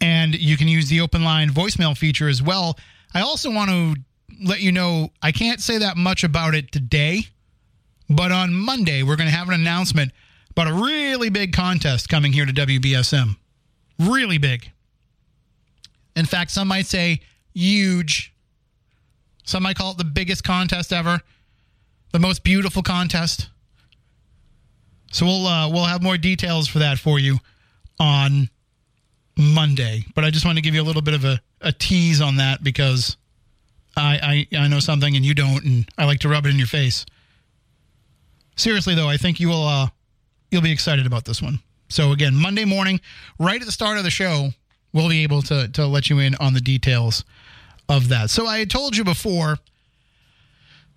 And 0.00 0.36
you 0.36 0.56
can 0.56 0.68
use 0.68 0.88
the 0.88 1.00
open 1.00 1.24
line 1.24 1.50
voicemail 1.50 1.98
feature 1.98 2.28
as 2.28 2.40
well. 2.40 2.78
I 3.14 3.22
also 3.22 3.50
want 3.50 3.68
to 3.70 3.96
let 4.44 4.60
you 4.60 4.70
know 4.70 5.10
I 5.20 5.32
can't 5.32 5.60
say 5.60 5.78
that 5.78 5.96
much 5.96 6.22
about 6.22 6.54
it 6.54 6.70
today, 6.70 7.22
but 8.08 8.30
on 8.30 8.54
Monday, 8.54 9.02
we're 9.02 9.16
going 9.16 9.28
to 9.28 9.34
have 9.34 9.48
an 9.48 9.54
announcement 9.54 10.12
about 10.52 10.68
a 10.68 10.72
really 10.72 11.30
big 11.30 11.52
contest 11.52 12.08
coming 12.08 12.32
here 12.32 12.46
to 12.46 12.52
WBSM. 12.52 13.36
Really 13.98 14.38
big. 14.38 14.70
In 16.14 16.26
fact, 16.26 16.52
some 16.52 16.68
might 16.68 16.86
say 16.86 17.22
huge. 17.54 18.32
Some 19.46 19.62
might 19.62 19.76
call 19.76 19.92
it 19.92 19.98
the 19.98 20.04
biggest 20.04 20.42
contest 20.44 20.92
ever, 20.92 21.20
the 22.12 22.18
most 22.18 22.42
beautiful 22.42 22.82
contest. 22.82 23.48
So 25.12 25.24
we'll 25.24 25.46
uh, 25.46 25.70
we'll 25.70 25.84
have 25.84 26.02
more 26.02 26.18
details 26.18 26.68
for 26.68 26.80
that 26.80 26.98
for 26.98 27.18
you 27.20 27.38
on 27.98 28.50
Monday. 29.38 30.04
But 30.14 30.24
I 30.24 30.30
just 30.30 30.44
want 30.44 30.58
to 30.58 30.62
give 30.62 30.74
you 30.74 30.82
a 30.82 30.84
little 30.84 31.00
bit 31.00 31.14
of 31.14 31.24
a, 31.24 31.40
a 31.60 31.72
tease 31.72 32.20
on 32.20 32.36
that 32.36 32.64
because 32.64 33.16
I, 33.96 34.46
I 34.52 34.58
I 34.58 34.68
know 34.68 34.80
something 34.80 35.14
and 35.14 35.24
you 35.24 35.32
don't, 35.32 35.64
and 35.64 35.88
I 35.96 36.06
like 36.06 36.18
to 36.20 36.28
rub 36.28 36.44
it 36.44 36.50
in 36.50 36.58
your 36.58 36.66
face. 36.66 37.06
Seriously 38.56 38.96
though, 38.96 39.08
I 39.08 39.16
think 39.16 39.38
you 39.38 39.48
will 39.48 39.66
uh, 39.66 39.88
you'll 40.50 40.60
be 40.62 40.72
excited 40.72 41.06
about 41.06 41.24
this 41.24 41.40
one. 41.40 41.60
So 41.88 42.10
again, 42.10 42.34
Monday 42.34 42.64
morning, 42.64 43.00
right 43.38 43.60
at 43.60 43.66
the 43.66 43.72
start 43.72 43.96
of 43.96 44.02
the 44.02 44.10
show, 44.10 44.48
we'll 44.92 45.08
be 45.08 45.22
able 45.22 45.42
to 45.42 45.68
to 45.68 45.86
let 45.86 46.10
you 46.10 46.18
in 46.18 46.34
on 46.40 46.52
the 46.52 46.60
details 46.60 47.24
of 47.88 48.08
that. 48.08 48.30
So 48.30 48.46
I 48.46 48.58
had 48.58 48.70
told 48.70 48.96
you 48.96 49.04
before 49.04 49.58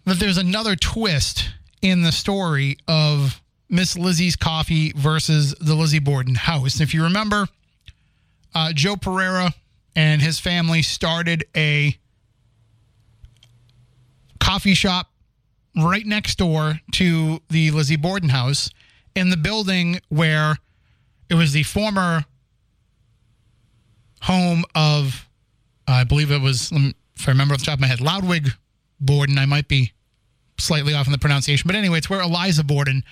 that 0.06 0.19
there's 0.19 0.38
another 0.38 0.75
twist 0.75 1.49
in 1.82 2.02
the 2.02 2.12
story 2.12 2.78
of 2.88 3.41
Miss 3.69 3.97
Lizzie's 3.97 4.36
Coffee 4.36 4.91
versus 4.95 5.54
the 5.62 5.75
Lizzie 5.75 5.99
Borden 5.99 6.36
house. 6.36 6.73
And 6.75 6.82
if 6.82 6.93
you 6.93 7.04
remember, 7.04 7.47
uh, 8.56 8.73
Joe 8.73 8.95
Pereira 8.95 9.54
and 9.95 10.21
his 10.21 10.39
family 10.39 10.82
started 10.82 11.45
a 11.56 11.97
coffee 14.39 14.73
shop 14.73 15.12
right 15.75 16.06
next 16.06 16.38
door 16.38 16.80
to 16.93 17.41
the 17.49 17.71
Lizzie 17.71 17.95
Borden 17.95 18.30
house 18.30 18.71
in 19.15 19.30
the 19.30 19.38
building 19.38 19.99
where 20.10 20.58
it 21.30 21.36
was 21.36 21.54
the 21.54 21.63
former 21.63 22.25
home 24.21 24.63
of, 24.73 25.28
I 25.91 26.04
believe 26.04 26.32
it 26.32 26.41
was, 26.41 26.71
if 26.71 27.28
I 27.28 27.32
remember 27.32 27.54
off 27.54 27.62
the 27.62 27.65
top 27.65 27.75
of 27.75 27.82
my 27.82 27.88
head, 27.88 27.99
Loudwig 27.99 28.52
Borden. 28.99 29.38
I 29.38 29.45
might 29.45 29.67
be 29.67 29.93
slightly 30.60 30.93
off 30.93 31.06
in 31.06 31.12
the 31.12 31.17
pronunciation, 31.17 31.67
but 31.67 31.75
anyway, 31.75 31.99
it's 31.99 32.10
where 32.10 32.21
Eliza 32.21 32.63
Borden, 32.63 33.04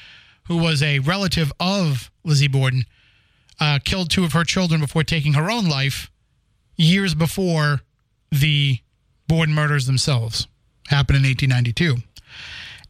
who 0.48 0.58
was 0.58 0.84
a 0.84 1.00
relative 1.00 1.52
of 1.60 2.12
Lizzie 2.24 2.48
Borden, 2.48 2.86
uh, 3.60 3.80
killed 3.84 4.10
two 4.10 4.24
of 4.24 4.34
her 4.34 4.44
children 4.44 4.82
before 4.82 5.04
taking 5.04 5.34
her 5.34 5.50
own 5.50 5.68
life 5.68 6.12
years 6.76 7.16
before 7.16 7.82
the 8.32 8.80
Borden 9.28 9.54
murders 9.54 9.88
themselves 9.88 10.48
happened 10.88 11.18
in 11.18 11.24
1892. 11.24 12.04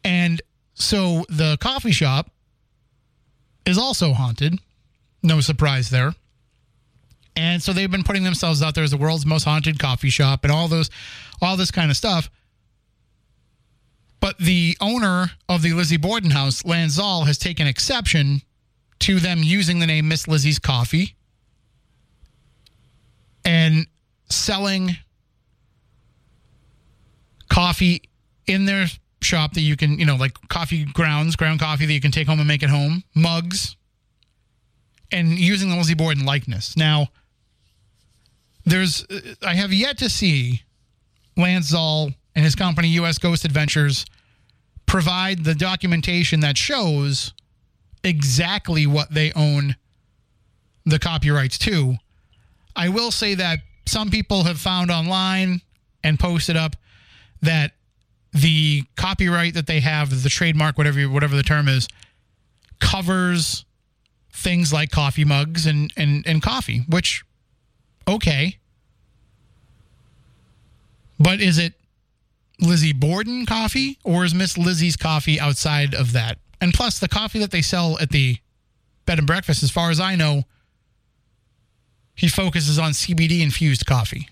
And 0.04 0.42
so 0.74 1.24
the 1.28 1.56
coffee 1.60 1.92
shop 1.92 2.30
is 3.66 3.78
also 3.78 4.12
haunted. 4.12 4.58
No 5.22 5.40
surprise 5.40 5.90
there. 5.90 6.14
And 7.38 7.62
so 7.62 7.72
they've 7.72 7.90
been 7.90 8.02
putting 8.02 8.24
themselves 8.24 8.62
out 8.62 8.74
there 8.74 8.82
as 8.82 8.90
the 8.90 8.96
world's 8.96 9.24
most 9.24 9.44
haunted 9.44 9.78
coffee 9.78 10.10
shop 10.10 10.42
and 10.42 10.52
all 10.52 10.66
those 10.66 10.90
all 11.40 11.56
this 11.56 11.70
kind 11.70 11.88
of 11.88 11.96
stuff. 11.96 12.28
But 14.18 14.36
the 14.38 14.76
owner 14.80 15.30
of 15.48 15.62
the 15.62 15.72
Lizzie 15.72 15.98
Borden 15.98 16.32
house, 16.32 16.64
Lance 16.64 16.94
Zoll, 16.94 17.24
has 17.26 17.38
taken 17.38 17.68
exception 17.68 18.42
to 18.98 19.20
them 19.20 19.38
using 19.44 19.78
the 19.78 19.86
name 19.86 20.08
Miss 20.08 20.26
Lizzie's 20.26 20.58
Coffee 20.58 21.14
and 23.44 23.86
selling 24.28 24.96
coffee 27.48 28.02
in 28.48 28.64
their 28.64 28.86
shop 29.22 29.54
that 29.54 29.60
you 29.60 29.76
can, 29.76 29.96
you 30.00 30.04
know, 30.04 30.16
like 30.16 30.32
coffee 30.48 30.84
grounds, 30.86 31.36
ground 31.36 31.60
coffee 31.60 31.86
that 31.86 31.92
you 31.92 32.00
can 32.00 32.10
take 32.10 32.26
home 32.26 32.40
and 32.40 32.48
make 32.48 32.64
at 32.64 32.70
home, 32.70 33.04
mugs, 33.14 33.76
and 35.12 35.38
using 35.38 35.70
the 35.70 35.76
Lizzie 35.76 35.94
Borden 35.94 36.24
likeness. 36.24 36.76
Now, 36.76 37.06
there's, 38.68 39.06
I 39.42 39.54
have 39.54 39.72
yet 39.72 39.98
to 39.98 40.08
see 40.08 40.62
Lance 41.36 41.68
Zoll 41.68 42.10
and 42.34 42.44
his 42.44 42.54
company, 42.54 42.88
U.S. 42.88 43.18
Ghost 43.18 43.44
Adventures, 43.44 44.04
provide 44.86 45.44
the 45.44 45.54
documentation 45.54 46.40
that 46.40 46.56
shows 46.56 47.32
exactly 48.04 48.86
what 48.86 49.12
they 49.12 49.32
own 49.32 49.76
the 50.84 50.98
copyrights 50.98 51.58
to. 51.58 51.96
I 52.74 52.88
will 52.88 53.10
say 53.10 53.34
that 53.34 53.60
some 53.86 54.10
people 54.10 54.44
have 54.44 54.58
found 54.58 54.90
online 54.90 55.60
and 56.04 56.18
posted 56.18 56.56
up 56.56 56.76
that 57.42 57.72
the 58.32 58.84
copyright 58.96 59.54
that 59.54 59.66
they 59.66 59.80
have, 59.80 60.22
the 60.22 60.28
trademark, 60.28 60.78
whatever 60.78 61.08
whatever 61.08 61.36
the 61.36 61.42
term 61.42 61.68
is, 61.68 61.88
covers 62.80 63.64
things 64.32 64.72
like 64.72 64.90
coffee 64.90 65.24
mugs 65.24 65.66
and 65.66 65.92
and 65.96 66.26
and 66.26 66.42
coffee, 66.42 66.84
which 66.88 67.24
okay. 68.08 68.58
But 71.20 71.40
is 71.40 71.58
it 71.58 71.74
Lizzie 72.60 72.92
Borden 72.92 73.46
coffee 73.46 73.98
or 74.04 74.24
is 74.24 74.34
Miss 74.34 74.56
Lizzie's 74.56 74.96
coffee 74.96 75.38
outside 75.38 75.94
of 75.94 76.12
that? 76.12 76.38
And 76.60 76.72
plus 76.74 76.98
the 76.98 77.08
coffee 77.08 77.38
that 77.38 77.50
they 77.50 77.62
sell 77.62 77.98
at 78.00 78.10
the 78.10 78.38
bed 79.06 79.18
and 79.18 79.26
breakfast 79.26 79.62
as 79.62 79.70
far 79.70 79.90
as 79.90 80.00
I 80.00 80.16
know 80.16 80.44
he 82.14 82.28
focuses 82.28 82.78
on 82.78 82.92
CBD 82.92 83.42
infused 83.42 83.86
coffee. 83.86 84.28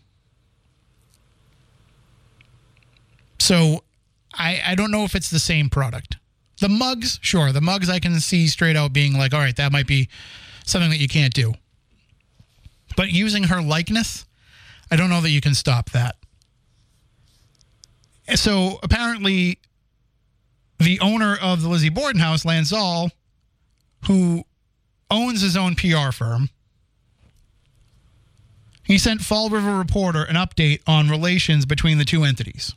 So 3.38 3.84
I, 4.34 4.60
I 4.66 4.74
don't 4.74 4.90
know 4.90 5.04
if 5.04 5.14
it's 5.14 5.30
the 5.30 5.38
same 5.38 5.68
product. 5.70 6.16
The 6.60 6.68
mugs, 6.68 7.18
sure. 7.22 7.52
The 7.52 7.60
mugs 7.60 7.88
I 7.88 8.00
can 8.00 8.18
see 8.20 8.48
straight 8.48 8.76
out 8.76 8.92
being 8.92 9.16
like, 9.16 9.34
all 9.34 9.40
right, 9.40 9.54
that 9.56 9.72
might 9.72 9.86
be 9.86 10.08
something 10.64 10.90
that 10.90 10.98
you 10.98 11.08
can't 11.08 11.32
do. 11.32 11.54
But 12.96 13.10
using 13.10 13.44
her 13.44 13.62
likeness, 13.62 14.24
I 14.90 14.96
don't 14.96 15.10
know 15.10 15.20
that 15.20 15.30
you 15.30 15.40
can 15.40 15.54
stop 15.54 15.90
that. 15.90 16.16
So 18.34 18.80
apparently, 18.82 19.58
the 20.78 20.98
owner 21.00 21.36
of 21.40 21.62
the 21.62 21.68
Lizzie 21.68 21.90
Borden 21.90 22.20
house, 22.20 22.44
Lance 22.44 22.68
Zoll, 22.68 23.10
who 24.06 24.44
owns 25.10 25.42
his 25.42 25.56
own 25.56 25.74
PR 25.74 26.10
firm, 26.10 26.48
he 28.82 28.98
sent 28.98 29.20
Fall 29.20 29.48
River 29.48 29.76
Reporter 29.76 30.22
an 30.22 30.36
update 30.36 30.80
on 30.86 31.08
relations 31.08 31.66
between 31.66 31.98
the 31.98 32.04
two 32.04 32.24
entities. 32.24 32.74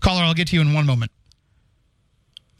Caller, 0.00 0.22
I'll 0.22 0.34
get 0.34 0.48
to 0.48 0.56
you 0.56 0.62
in 0.62 0.72
one 0.72 0.86
moment. 0.86 1.12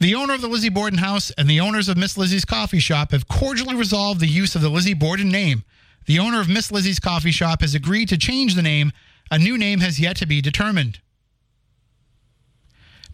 The 0.03 0.15
owner 0.15 0.33
of 0.33 0.41
the 0.41 0.49
Lizzie 0.49 0.67
Borden 0.67 0.99
house 0.99 1.31
and 1.37 1.49
the 1.49 1.61
owners 1.61 1.87
of 1.87 1.95
Miss 1.95 2.17
Lizzie's 2.17 2.43
coffee 2.43 2.79
shop 2.79 3.13
have 3.13 3.29
cordially 3.29 3.73
resolved 3.73 4.19
the 4.19 4.27
use 4.27 4.53
of 4.53 4.61
the 4.61 4.67
Lizzie 4.67 4.93
Borden 4.93 5.29
name. 5.29 5.63
The 6.07 6.19
owner 6.19 6.41
of 6.41 6.49
Miss 6.49 6.73
Lizzie's 6.73 6.99
coffee 6.99 7.31
shop 7.31 7.61
has 7.61 7.73
agreed 7.73 8.09
to 8.09 8.17
change 8.17 8.55
the 8.55 8.61
name. 8.61 8.91
A 9.31 9.39
new 9.39 9.57
name 9.57 9.79
has 9.79 10.01
yet 10.01 10.17
to 10.17 10.25
be 10.25 10.41
determined. 10.41 10.99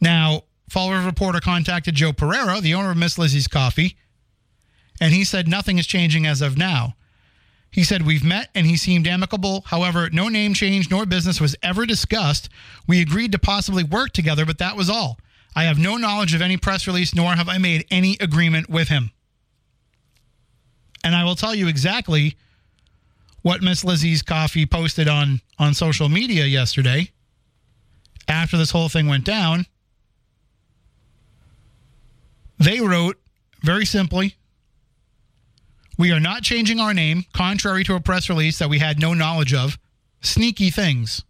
Now, 0.02 0.46
Fall 0.68 0.90
River 0.90 1.06
Reporter 1.06 1.40
contacted 1.40 1.94
Joe 1.94 2.12
Pereira, 2.12 2.60
the 2.60 2.74
owner 2.74 2.90
of 2.90 2.98
Miss 2.98 3.20
Lizzie's 3.20 3.48
Coffee, 3.48 3.96
and 5.00 5.14
he 5.14 5.24
said 5.24 5.48
nothing 5.48 5.78
is 5.78 5.86
changing 5.86 6.26
as 6.26 6.42
of 6.42 6.58
now. 6.58 6.96
He 7.70 7.84
said, 7.84 8.04
We've 8.04 8.24
met 8.24 8.50
and 8.56 8.66
he 8.66 8.78
seemed 8.78 9.06
amicable. 9.06 9.62
However, 9.68 10.10
no 10.12 10.28
name 10.28 10.56
change 10.56 10.90
nor 10.90 11.06
business 11.06 11.40
was 11.40 11.56
ever 11.62 11.86
discussed. 11.86 12.50
We 12.88 13.00
agreed 13.00 13.32
to 13.34 13.38
possibly 13.38 13.84
work 13.84 14.12
together, 14.12 14.44
but 14.44 14.58
that 14.58 14.76
was 14.76 14.90
all. 14.90 15.20
I 15.56 15.64
have 15.64 15.78
no 15.78 15.98
knowledge 15.98 16.34
of 16.34 16.42
any 16.42 16.58
press 16.58 16.88
release, 16.88 17.14
nor 17.14 17.34
have 17.34 17.50
I 17.50 17.58
made 17.58 17.86
any 17.92 18.18
agreement 18.20 18.70
with 18.70 18.88
him. 18.88 19.12
And 21.04 21.16
I 21.16 21.24
will 21.24 21.36
tell 21.36 21.56
you 21.56 21.68
exactly 21.68 22.36
what 23.42 23.62
Miss 23.62 23.84
Lizzie's 23.84 24.22
Coffee 24.22 24.66
posted 24.66 25.08
on, 25.08 25.42
on 25.58 25.74
social 25.74 26.10
media 26.10 26.46
yesterday 26.46 27.12
after 28.28 28.58
this 28.58 28.72
whole 28.72 28.90
thing 28.90 29.08
went 29.08 29.26
down. 29.26 29.66
They 32.60 32.82
wrote 32.82 33.18
very 33.64 33.86
simply 33.86 34.36
We 35.98 36.12
are 36.12 36.20
not 36.20 36.44
changing 36.44 36.80
our 36.80 36.94
name, 36.94 37.26
contrary 37.34 37.84
to 37.86 37.96
a 37.96 38.00
press 38.00 38.30
release 38.30 38.60
that 38.60 38.70
we 38.70 38.80
had 38.80 39.00
no 39.00 39.14
knowledge 39.14 39.54
of. 39.54 39.78
Sneaky 40.22 40.70
things. 40.70 41.24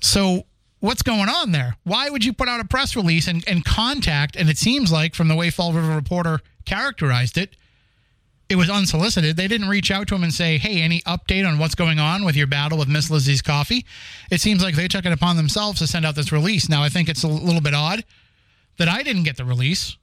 So, 0.00 0.46
what's 0.82 1.02
going 1.02 1.28
on 1.28 1.52
there? 1.52 1.76
Why 1.84 2.10
would 2.10 2.24
you 2.24 2.32
put 2.32 2.48
out 2.48 2.60
a 2.60 2.64
press 2.64 2.96
release 2.96 3.28
and, 3.28 3.44
and 3.46 3.64
contact? 3.64 4.34
And 4.34 4.50
it 4.50 4.58
seems 4.58 4.90
like, 4.90 5.14
from 5.14 5.28
the 5.28 5.36
way 5.36 5.48
Fall 5.48 5.72
River 5.72 5.94
Reporter 5.94 6.40
characterized 6.66 7.38
it, 7.38 7.56
it 8.48 8.56
was 8.56 8.68
unsolicited. 8.68 9.36
They 9.36 9.46
didn't 9.46 9.68
reach 9.68 9.92
out 9.92 10.08
to 10.08 10.16
him 10.16 10.24
and 10.24 10.34
say, 10.34 10.58
hey, 10.58 10.82
any 10.82 11.00
update 11.02 11.48
on 11.48 11.60
what's 11.60 11.76
going 11.76 12.00
on 12.00 12.24
with 12.24 12.36
your 12.36 12.48
battle 12.48 12.78
with 12.78 12.88
Miss 12.88 13.10
Lizzie's 13.10 13.40
coffee? 13.40 13.86
It 14.28 14.40
seems 14.40 14.60
like 14.60 14.74
they 14.74 14.88
took 14.88 15.06
it 15.06 15.12
upon 15.12 15.36
themselves 15.36 15.78
to 15.78 15.86
send 15.86 16.04
out 16.04 16.16
this 16.16 16.32
release. 16.32 16.68
Now, 16.68 16.82
I 16.82 16.88
think 16.88 17.08
it's 17.08 17.22
a 17.22 17.28
little 17.28 17.62
bit 17.62 17.74
odd 17.74 18.04
that 18.78 18.88
I 18.88 19.04
didn't 19.04 19.22
get 19.22 19.36
the 19.36 19.44
release. 19.44 19.96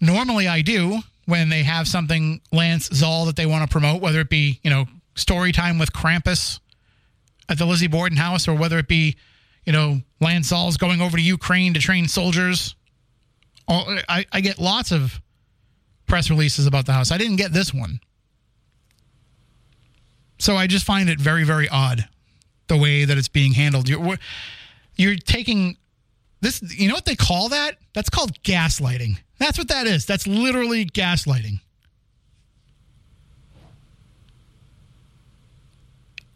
Normally, 0.00 0.46
I 0.46 0.62
do 0.62 1.00
when 1.24 1.48
they 1.48 1.64
have 1.64 1.88
something 1.88 2.40
Lance 2.52 2.88
Zoll 2.94 3.24
that 3.24 3.34
they 3.34 3.46
want 3.46 3.68
to 3.68 3.72
promote, 3.72 4.00
whether 4.00 4.20
it 4.20 4.30
be, 4.30 4.60
you 4.62 4.70
know, 4.70 4.86
story 5.16 5.50
time 5.50 5.78
with 5.78 5.92
Krampus 5.92 6.60
at 7.48 7.58
the 7.58 7.66
Lizzie 7.66 7.88
Borden 7.88 8.16
house 8.16 8.46
or 8.46 8.54
whether 8.54 8.78
it 8.78 8.86
be, 8.86 9.16
you 9.66 9.72
know, 9.72 10.00
Lance 10.20 10.48
Zoll's 10.48 10.76
going 10.76 11.00
over 11.00 11.16
to 11.16 11.22
Ukraine 11.22 11.74
to 11.74 11.80
train 11.80 12.08
soldiers. 12.08 12.74
I, 13.68 14.24
I 14.32 14.40
get 14.40 14.60
lots 14.60 14.92
of 14.92 15.20
press 16.06 16.30
releases 16.30 16.66
about 16.66 16.86
the 16.86 16.92
house. 16.92 17.10
I 17.10 17.18
didn't 17.18 17.36
get 17.36 17.52
this 17.52 17.74
one. 17.74 17.98
So 20.38 20.54
I 20.54 20.68
just 20.68 20.84
find 20.84 21.10
it 21.10 21.20
very, 21.20 21.42
very 21.44 21.68
odd 21.68 22.08
the 22.68 22.76
way 22.76 23.04
that 23.04 23.18
it's 23.18 23.28
being 23.28 23.52
handled. 23.54 23.88
You're, 23.88 24.18
you're 24.94 25.16
taking 25.16 25.76
this, 26.40 26.62
you 26.62 26.88
know 26.88 26.94
what 26.94 27.04
they 27.04 27.16
call 27.16 27.48
that? 27.48 27.76
That's 27.92 28.08
called 28.08 28.40
gaslighting. 28.44 29.18
That's 29.38 29.58
what 29.58 29.68
that 29.68 29.88
is. 29.88 30.06
That's 30.06 30.28
literally 30.28 30.86
gaslighting. 30.86 31.60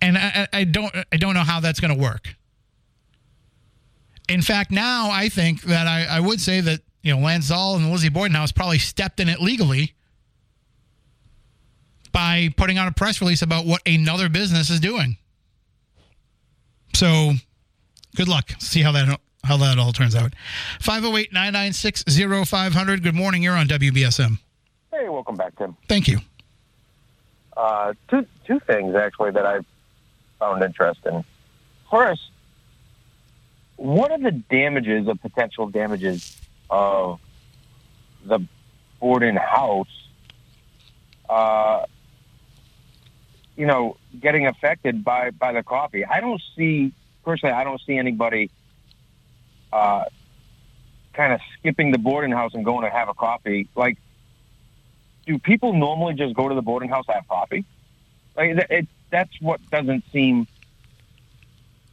And 0.03 0.19
I, 0.19 0.49
I 0.53 0.65
don't, 0.65 0.93
I 1.13 1.17
don't 1.17 1.35
know 1.35 1.45
how 1.45 1.61
that's 1.61 1.79
going 1.79 1.95
to 1.95 2.01
work. 2.01 2.35
In 4.31 4.43
fact, 4.43 4.71
now 4.71 5.11
I 5.11 5.29
think 5.29 5.63
that 5.63 5.89
I, 5.89 6.05
I 6.05 6.21
would 6.21 6.41
say 6.41 6.61
that 6.61 6.81
you 7.03 7.13
know, 7.13 7.19
Lance 7.21 7.47
Zoll 7.47 7.75
and 7.77 7.91
Lizzie 7.91 8.09
Borden 8.09 8.35
house 8.35 8.53
probably 8.53 8.79
stepped 8.79 9.19
in 9.19 9.29
it 9.29 9.41
legally 9.41 9.97
by 12.13 12.51
putting 12.57 12.79
out 12.79 12.87
a 12.87 12.93
press 12.93 13.21
release 13.21 13.43
about 13.43 13.67
what 13.67 13.83
another 13.87 14.29
business 14.29 14.71
is 14.71 14.79
doing. 14.79 15.17
So, 16.95 17.33
good 18.15 18.29
luck. 18.29 18.53
See 18.59 18.83
how 18.83 18.93
that 18.93 19.19
how 19.43 19.57
that 19.57 19.79
all 19.79 19.93
turns 19.93 20.15
out. 20.15 20.35
508-996-0500. 20.81 23.03
Good 23.03 23.15
morning. 23.15 23.43
You're 23.43 23.57
on 23.57 23.67
WBSM. 23.67 24.39
Hey, 24.93 25.09
welcome 25.09 25.35
back, 25.35 25.57
Tim. 25.57 25.75
Thank 25.89 26.09
you. 26.09 26.19
Uh, 27.57 27.95
two 28.09 28.27
two 28.47 28.61
things 28.61 28.95
actually 28.95 29.33
that 29.33 29.47
I 29.47 29.61
found 30.39 30.63
interesting. 30.63 31.25
First, 31.91 32.30
what 33.81 34.11
are 34.11 34.19
the 34.19 34.31
damages 34.31 35.09
of 35.09 35.23
potential 35.23 35.67
damages 35.71 36.37
of 36.69 37.19
the 38.27 38.41
Borden 39.01 39.37
house, 39.37 39.89
uh, 41.31 41.87
you 43.57 43.65
know, 43.65 43.97
getting 44.21 44.47
affected 44.47 45.03
by, 45.03 45.31
by 45.31 45.53
the 45.53 45.63
coffee. 45.63 46.05
I 46.05 46.21
don't 46.21 46.43
see, 46.55 46.93
personally, 47.25 47.55
I 47.55 47.65
don't 47.65 47.81
see 47.81 47.97
anybody 47.97 48.51
uh, 49.73 50.05
kind 51.15 51.33
of 51.33 51.41
skipping 51.59 51.91
the 51.91 51.99
Borden 51.99 52.33
house 52.33 52.53
and 52.53 52.67
going 52.67 52.85
to 52.85 52.91
have 52.91 53.09
a 53.09 53.15
coffee. 53.15 53.67
Like, 53.75 53.97
do 55.25 55.39
people 55.39 55.73
normally 55.73 56.13
just 56.13 56.35
go 56.35 56.51
to 56.51 56.55
the 56.55 56.61
Borden 56.61 56.91
house 56.91 57.07
to 57.07 57.13
have 57.13 57.27
coffee? 57.29 57.65
Like, 58.37 58.59
it 58.69 58.89
that's 59.09 59.41
what 59.41 59.59
doesn't 59.71 60.05
seem 60.13 60.47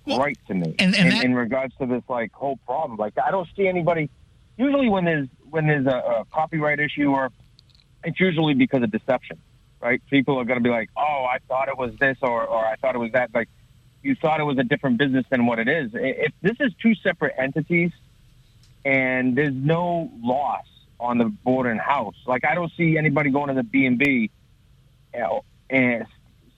well, 0.07 0.19
right 0.19 0.37
to 0.47 0.53
me. 0.53 0.75
And, 0.79 0.95
and 0.95 1.07
in, 1.07 1.09
that- 1.09 1.23
in 1.25 1.35
regards 1.35 1.75
to 1.79 1.85
this 1.85 2.03
like 2.09 2.31
whole 2.33 2.57
problem, 2.65 2.97
like 2.97 3.13
I 3.23 3.31
don't 3.31 3.47
see 3.55 3.67
anybody 3.67 4.09
usually 4.57 4.89
when 4.89 5.05
there's 5.05 5.27
when 5.49 5.67
there's 5.67 5.85
a, 5.85 5.89
a 6.21 6.25
copyright 6.33 6.79
issue 6.79 7.09
or 7.11 7.29
it's 8.03 8.19
usually 8.19 8.53
because 8.53 8.83
of 8.83 8.91
deception, 8.91 9.37
right? 9.81 10.01
People 10.09 10.39
are 10.39 10.45
going 10.45 10.59
to 10.59 10.63
be 10.63 10.69
like, 10.69 10.89
"Oh, 10.95 11.25
I 11.29 11.39
thought 11.47 11.67
it 11.67 11.77
was 11.77 11.93
this," 11.99 12.17
or 12.21 12.43
"or 12.45 12.65
I 12.65 12.75
thought 12.75 12.95
it 12.95 12.99
was 12.99 13.11
that." 13.13 13.31
Like, 13.33 13.49
you 14.03 14.15
thought 14.15 14.39
it 14.39 14.43
was 14.43 14.57
a 14.57 14.63
different 14.63 14.97
business 14.97 15.25
than 15.29 15.45
what 15.45 15.59
it 15.59 15.67
is. 15.67 15.91
If 15.93 16.31
this 16.41 16.55
is 16.59 16.71
two 16.81 16.95
separate 16.95 17.33
entities 17.37 17.91
and 18.85 19.35
there's 19.35 19.53
no 19.53 20.11
loss 20.23 20.65
on 20.99 21.17
the 21.17 21.25
Borden 21.25 21.77
house, 21.77 22.15
like 22.25 22.45
I 22.45 22.55
don't 22.55 22.71
see 22.77 22.97
anybody 22.97 23.29
going 23.31 23.49
to 23.49 23.53
the 23.55 23.63
B 23.63 23.85
and 23.85 23.97
B 23.97 24.31
and 25.69 26.05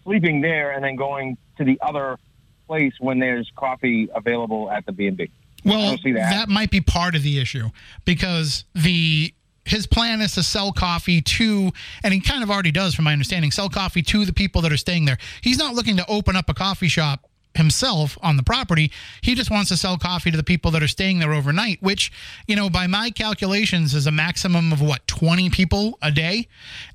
sleeping 0.04 0.42
there 0.42 0.72
and 0.72 0.84
then 0.84 0.96
going 0.96 1.38
to 1.58 1.64
the 1.64 1.80
other 1.82 2.18
place 2.70 2.94
when 3.00 3.18
there's 3.18 3.52
coffee 3.56 4.08
available 4.14 4.70
at 4.70 4.86
the 4.86 4.92
B 4.92 5.08
and 5.08 5.18
B. 5.18 5.32
Well, 5.66 5.98
that. 5.98 6.14
that 6.14 6.50
might 6.50 6.70
be 6.70 6.82
part 6.82 7.16
of 7.16 7.24
the 7.24 7.40
issue 7.40 7.70
because 8.06 8.64
the 8.76 9.34
his 9.66 9.88
plan 9.88 10.22
is 10.22 10.34
to 10.34 10.44
sell 10.44 10.72
coffee 10.72 11.22
to, 11.22 11.72
and 12.04 12.14
he 12.14 12.22
kind 12.22 12.44
of 12.44 12.50
already 12.50 12.72
does, 12.72 12.96
from 12.96 13.06
my 13.06 13.14
understanding, 13.14 13.52
sell 13.52 13.70
coffee 13.70 14.02
to 14.02 14.26
the 14.26 14.34
people 14.34 14.62
that 14.62 14.72
are 14.72 14.78
staying 14.78 15.06
there. 15.06 15.18
He's 15.42 15.58
not 15.58 15.76
looking 15.76 15.98
to 15.98 16.06
open 16.08 16.36
up 16.36 16.50
a 16.50 16.54
coffee 16.54 16.88
shop 16.88 17.30
himself 17.54 18.18
on 18.22 18.38
the 18.38 18.44
property. 18.44 18.92
He 19.22 19.36
just 19.36 19.52
wants 19.52 19.70
to 19.70 19.78
sell 19.78 19.98
coffee 19.98 20.32
to 20.32 20.38
the 20.38 20.44
people 20.44 20.72
that 20.72 20.82
are 20.82 20.88
staying 20.88 21.20
there 21.20 21.34
overnight, 21.34 21.82
which, 21.82 22.12
you 22.48 22.56
know, 22.56 22.70
by 22.70 22.88
my 22.88 23.12
calculations 23.12 23.94
is 23.94 24.08
a 24.08 24.12
maximum 24.12 24.72
of 24.72 24.82
what, 24.82 25.06
20 25.08 25.50
people 25.50 26.00
a 26.02 26.12
day. 26.12 26.48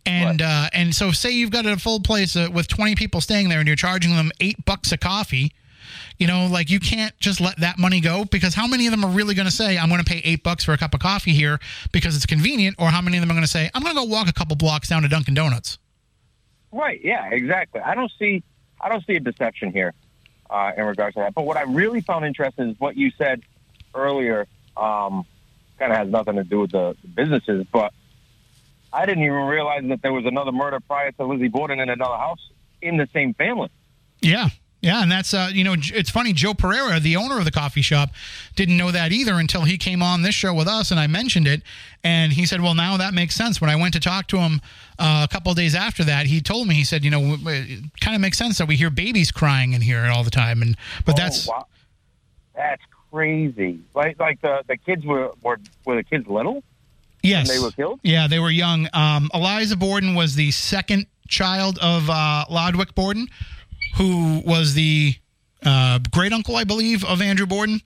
And, 0.07 0.43
uh, 0.43 0.71
and 0.73 0.95
so 0.95 1.13
say 1.13 1.31
you've 1.31 1.51
got 1.51 1.67
a 1.67 1.77
full 1.77 2.01
place 2.01 2.35
uh, 2.35 2.49
with 2.53 2.67
20 2.67 2.97
people 2.97 3.21
staying 3.21 3.51
there 3.51 3.59
and 3.59 3.69
you're 3.69 3.77
charging 3.77 4.17
them 4.17 4.33
eight 4.41 4.65
bucks 4.65 4.91
a 4.91 4.97
coffee 4.97 5.53
you 6.19 6.27
know, 6.27 6.47
like 6.47 6.71
you 6.71 6.81
can't 6.81 7.19
just 7.19 7.41
let 7.41 7.57
that 7.59 7.79
money 7.79 8.01
go 8.01 8.25
because 8.25 8.55
how 8.55 8.67
many 8.67 8.87
of 8.87 8.93
them 8.93 9.05
are 9.05 9.11
really 9.11 9.35
going 9.35 9.47
to 9.47 9.55
say, 9.55 9.79
I'm 9.79 9.89
going 9.89 10.03
to 10.03 10.11
pay 10.11 10.21
eight 10.25 10.43
bucks 10.43 10.65
for 10.65 10.73
a 10.73 10.79
cup 10.79 10.95
of 10.95 11.01
coffee 11.01 11.33
here 11.33 11.59
because 11.93 12.17
it's 12.17 12.27
convenient? 12.27 12.77
Or 12.79 12.89
how 12.89 13.01
many 13.01 13.17
of 13.17 13.23
them 13.23 13.31
are 13.31 13.35
going 13.35 13.45
to 13.45 13.51
say, 13.51 13.71
I'm 13.75 13.83
going 13.83 13.95
to 13.95 14.01
go 14.01 14.07
walk 14.07 14.29
a 14.29 14.33
couple 14.33 14.57
blocks 14.57 14.89
down 14.89 15.03
to 15.03 15.09
Dunkin' 15.09 15.35
Donuts? 15.35 15.79
Right. 16.73 17.01
Yeah, 17.03 17.29
exactly. 17.31 17.81
I 17.81 17.95
don't 17.95 18.13
see, 18.19 18.43
I 18.81 18.89
don't 18.89 19.05
see 19.07 19.15
a 19.15 19.21
deception 19.21 19.73
here 19.73 19.95
uh, 20.51 20.73
in 20.77 20.85
regards 20.85 21.15
to 21.15 21.21
that. 21.21 21.35
But 21.35 21.47
what 21.47 21.57
I 21.57 21.63
really 21.63 22.01
found 22.01 22.25
interesting 22.25 22.71
is 22.71 22.81
what 22.81 22.97
you 22.97 23.11
said 23.19 23.43
earlier. 23.95 24.47
Um, 24.77 25.25
kind 25.79 25.93
of 25.93 25.99
has 25.99 26.09
nothing 26.09 26.37
to 26.37 26.45
do 26.45 26.61
with 26.61 26.73
the, 26.73 26.97
the 27.03 27.09
businesses, 27.09 27.67
but 27.73 27.93
I 28.93 29.07
didn't 29.07 29.25
even 29.25 29.47
realize 29.47 29.83
that 29.89 30.03
there 30.03 30.13
was 30.13 30.25
another 30.25 30.53
murder 30.53 30.79
prior 30.81 31.11
to 31.13 31.25
Lizzie 31.25 31.49
Borden 31.49 31.81
in 31.81 31.89
another 31.89 32.17
house 32.17 32.51
in 32.81 32.97
the 32.97 33.09
same 33.13 33.35
family. 33.35 33.71
Yeah, 34.21 34.49
yeah, 34.85 35.01
and 35.01 35.11
that's 35.11 35.33
uh, 35.33 35.49
you 35.51 35.65
know 35.65 35.75
it's 35.79 36.11
funny. 36.11 36.35
Joe 36.35 36.53
Pereira, 36.53 37.01
the 37.01 37.17
owner 37.17 37.39
of 37.39 37.47
the 37.47 37.51
coffee 37.51 37.81
shop, 37.81 38.11
didn't 38.55 38.77
know 38.77 38.91
that 38.91 39.13
either 39.13 39.37
until 39.37 39.63
he 39.63 39.79
came 39.79 40.03
on 40.03 40.21
this 40.21 40.35
show 40.35 40.53
with 40.53 40.69
us, 40.69 40.91
and 40.91 41.01
I 41.01 41.07
mentioned 41.07 41.49
it, 41.49 41.63
and 42.05 42.35
he 42.35 42.45
said, 42.45 42.61
"Well, 42.61 42.75
now 42.75 42.99
that 42.99 43.15
makes 43.15 43.35
sense." 43.35 43.63
When 43.63 43.71
I 43.71 43.77
went 43.77 43.95
to 43.95 44.01
talk 44.01 44.27
to 44.29 44.37
him 44.37 44.61
uh, 44.99 45.27
a 45.27 45.33
couple 45.33 45.51
of 45.51 45.57
days 45.57 45.75
after 45.75 46.05
that, 46.05 46.27
he 46.27 46.43
told 46.43 46.69
me 46.69 46.75
he 46.75 46.85
said, 46.85 47.03
"You 47.03 47.11
know, 47.11 47.39
it 47.47 47.99
kind 48.01 48.15
of 48.15 48.21
makes 48.21 48.37
sense 48.37 48.59
that 48.59 48.69
we 48.69 48.77
hear 48.77 48.91
babies 48.91 49.33
crying 49.33 49.73
in 49.73 49.81
here 49.81 50.05
all 50.15 50.23
the 50.23 50.31
time." 50.31 50.61
And 50.61 50.77
but 51.07 51.15
oh, 51.15 51.17
that's 51.17 51.49
wow. 51.49 51.67
that's 52.55 52.83
crazy. 53.11 53.81
Like 53.95 54.21
like 54.21 54.43
the 54.43 54.65
the 54.69 54.77
kids 54.77 55.07
were 55.07 55.31
were 55.43 55.61
were 55.87 55.97
the 55.97 56.05
kids 56.05 56.27
little? 56.27 56.63
Yes, 57.23 57.49
they 57.49 57.59
were 57.59 57.71
killed. 57.71 58.01
Yeah, 58.03 58.27
they 58.27 58.39
were 58.39 58.51
young. 58.51 58.87
Um, 58.93 59.31
Eliza 59.33 59.79
Borden 59.79 60.15
was 60.15 60.35
the 60.35 60.51
second 60.51 61.07
child 61.27 61.79
of 61.81 62.11
uh, 62.11 62.45
Lodwick 62.51 62.95
Borden 62.95 63.29
who 63.95 64.43
was 64.45 64.75
the 64.75 65.15
uh, 65.65 65.99
great 66.11 66.33
uncle, 66.33 66.57
I 66.57 66.65
believe, 66.65 67.05
of 67.05 67.23
Andrew 67.23 67.47
Borden. 67.47 67.81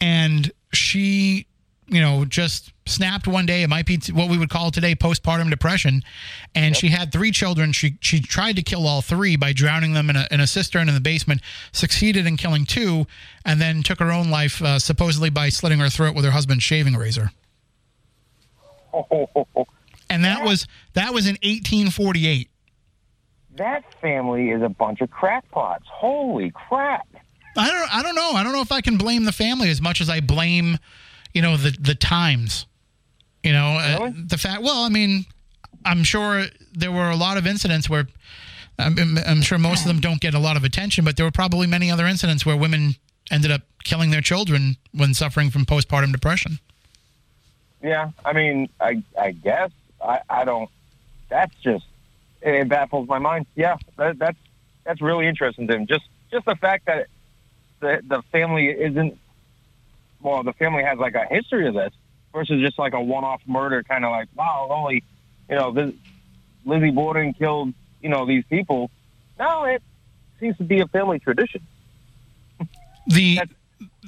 And 0.00 0.50
she, 0.72 1.46
you 1.86 2.00
know, 2.00 2.24
just 2.24 2.72
snapped 2.86 3.26
one 3.26 3.46
day. 3.46 3.62
It 3.62 3.68
might 3.68 3.86
be 3.86 3.98
what 4.12 4.28
we 4.28 4.38
would 4.38 4.50
call 4.50 4.70
today 4.70 4.94
postpartum 4.94 5.50
depression. 5.50 6.02
And 6.54 6.74
yep. 6.74 6.80
she 6.80 6.88
had 6.88 7.12
three 7.12 7.30
children. 7.30 7.72
She 7.72 7.96
she 8.00 8.20
tried 8.20 8.56
to 8.56 8.62
kill 8.62 8.86
all 8.86 9.02
three 9.02 9.36
by 9.36 9.52
drowning 9.52 9.92
them 9.92 10.10
in 10.10 10.16
a, 10.16 10.26
in 10.30 10.40
a 10.40 10.46
cistern 10.46 10.88
in 10.88 10.94
the 10.94 11.00
basement, 11.00 11.40
succeeded 11.72 12.26
in 12.26 12.36
killing 12.36 12.66
two, 12.66 13.06
and 13.44 13.60
then 13.60 13.82
took 13.82 14.00
her 14.00 14.12
own 14.12 14.30
life, 14.30 14.60
uh, 14.62 14.78
supposedly 14.78 15.30
by 15.30 15.48
slitting 15.48 15.78
her 15.78 15.88
throat 15.88 16.14
with 16.14 16.24
her 16.24 16.32
husband's 16.32 16.64
shaving 16.64 16.96
razor. 16.96 17.30
and 20.10 20.24
that 20.24 20.44
was 20.44 20.66
that 20.94 21.12
was 21.12 21.26
in 21.26 21.34
1848 21.42 22.48
that 23.56 23.84
family 24.00 24.50
is 24.50 24.62
a 24.62 24.68
bunch 24.68 25.00
of 25.00 25.10
crackpots. 25.10 25.84
Holy 25.86 26.50
crap! 26.50 27.06
I 27.56 27.70
don't. 27.70 27.94
I 27.94 28.02
don't 28.02 28.14
know. 28.14 28.32
I 28.32 28.42
don't 28.42 28.52
know 28.52 28.62
if 28.62 28.72
I 28.72 28.80
can 28.80 28.96
blame 28.96 29.24
the 29.24 29.32
family 29.32 29.70
as 29.70 29.80
much 29.80 30.00
as 30.00 30.08
I 30.08 30.20
blame, 30.20 30.78
you 31.32 31.42
know, 31.42 31.56
the 31.56 31.76
the 31.78 31.94
times. 31.94 32.66
You 33.42 33.52
know, 33.52 33.76
really? 33.76 34.10
uh, 34.10 34.12
the 34.26 34.38
fact. 34.38 34.62
Well, 34.62 34.84
I 34.84 34.88
mean, 34.88 35.26
I'm 35.84 36.04
sure 36.04 36.46
there 36.72 36.92
were 36.92 37.10
a 37.10 37.16
lot 37.16 37.36
of 37.36 37.46
incidents 37.46 37.88
where. 37.88 38.06
I'm, 38.76 39.18
I'm, 39.24 39.40
sure 39.40 39.56
most 39.56 39.82
of 39.82 39.86
them 39.86 40.00
don't 40.00 40.20
get 40.20 40.34
a 40.34 40.40
lot 40.40 40.56
of 40.56 40.64
attention, 40.64 41.04
but 41.04 41.16
there 41.16 41.24
were 41.24 41.30
probably 41.30 41.68
many 41.68 41.92
other 41.92 42.08
incidents 42.08 42.44
where 42.44 42.56
women 42.56 42.96
ended 43.30 43.52
up 43.52 43.62
killing 43.84 44.10
their 44.10 44.20
children 44.20 44.78
when 44.92 45.14
suffering 45.14 45.48
from 45.50 45.64
postpartum 45.64 46.10
depression. 46.10 46.58
Yeah, 47.80 48.10
I 48.24 48.32
mean, 48.32 48.68
I 48.80 49.00
I 49.16 49.30
guess 49.30 49.70
I 50.04 50.20
I 50.28 50.44
don't. 50.44 50.68
That's 51.28 51.54
just 51.62 51.84
it 52.44 52.68
baffles 52.68 53.08
my 53.08 53.18
mind. 53.18 53.46
Yeah, 53.54 53.76
that, 53.96 54.18
that's 54.18 54.38
that's 54.84 55.00
really 55.00 55.26
interesting 55.26 55.66
to 55.68 55.74
him. 55.74 55.86
Just 55.86 56.04
just 56.30 56.44
the 56.44 56.56
fact 56.56 56.86
that 56.86 57.06
the 57.80 58.02
the 58.06 58.22
family 58.32 58.68
isn't 58.68 59.18
well, 60.20 60.42
the 60.42 60.52
family 60.52 60.82
has 60.82 60.98
like 60.98 61.14
a 61.14 61.26
history 61.26 61.68
of 61.68 61.74
this 61.74 61.92
versus 62.32 62.60
just 62.60 62.78
like 62.78 62.94
a 62.94 63.00
one-off 63.00 63.42
murder, 63.46 63.82
kind 63.82 64.04
of 64.04 64.10
like 64.10 64.28
wow, 64.34 64.68
only 64.70 65.02
you 65.48 65.56
know 65.56 65.72
this 65.72 65.92
Lizzie 66.64 66.90
Borden 66.90 67.34
killed 67.34 67.72
you 68.00 68.08
know 68.08 68.26
these 68.26 68.44
people. 68.46 68.90
No, 69.38 69.64
it 69.64 69.82
seems 70.38 70.56
to 70.58 70.64
be 70.64 70.80
a 70.80 70.86
family 70.86 71.18
tradition. 71.18 71.62
The 73.06 73.36
That's 73.36 73.52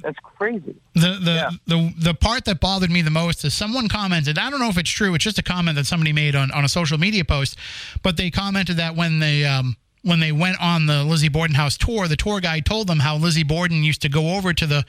that's 0.01 0.17
crazy. 0.23 0.75
The 0.93 1.19
the, 1.21 1.31
Yeah. 1.31 1.49
the 1.65 1.93
the 1.97 2.13
part 2.13 2.45
that 2.45 2.59
bothered 2.59 2.91
me 2.91 3.01
the 3.01 3.11
most 3.11 3.43
is 3.45 3.53
someone 3.53 3.87
commented. 3.87 4.37
I 4.37 4.49
don't 4.49 4.59
know 4.59 4.69
if 4.69 4.77
it's 4.77 4.89
true. 4.89 5.13
It's 5.15 5.23
just 5.23 5.39
a 5.39 5.43
comment 5.43 5.75
that 5.77 5.85
somebody 5.85 6.13
made 6.13 6.35
on, 6.35 6.51
on 6.51 6.63
a 6.65 6.69
social 6.69 6.97
media 6.97 7.25
post, 7.25 7.57
but 8.03 8.17
they 8.17 8.29
commented 8.31 8.77
that 8.77 8.95
when 8.95 9.19
they 9.19 9.45
um 9.45 9.75
when 10.03 10.19
they 10.19 10.31
went 10.31 10.57
on 10.61 10.85
the 10.85 11.03
Lizzie 11.03 11.27
Borden 11.29 11.55
house 11.55 11.77
tour, 11.77 12.07
the 12.07 12.15
tour 12.15 12.39
guide 12.39 12.65
told 12.65 12.87
them 12.87 12.99
how 12.99 13.17
Lizzie 13.17 13.43
Borden 13.43 13.83
used 13.83 14.01
to 14.03 14.09
go 14.09 14.35
over 14.37 14.53
to 14.53 14.65
the 14.65 14.85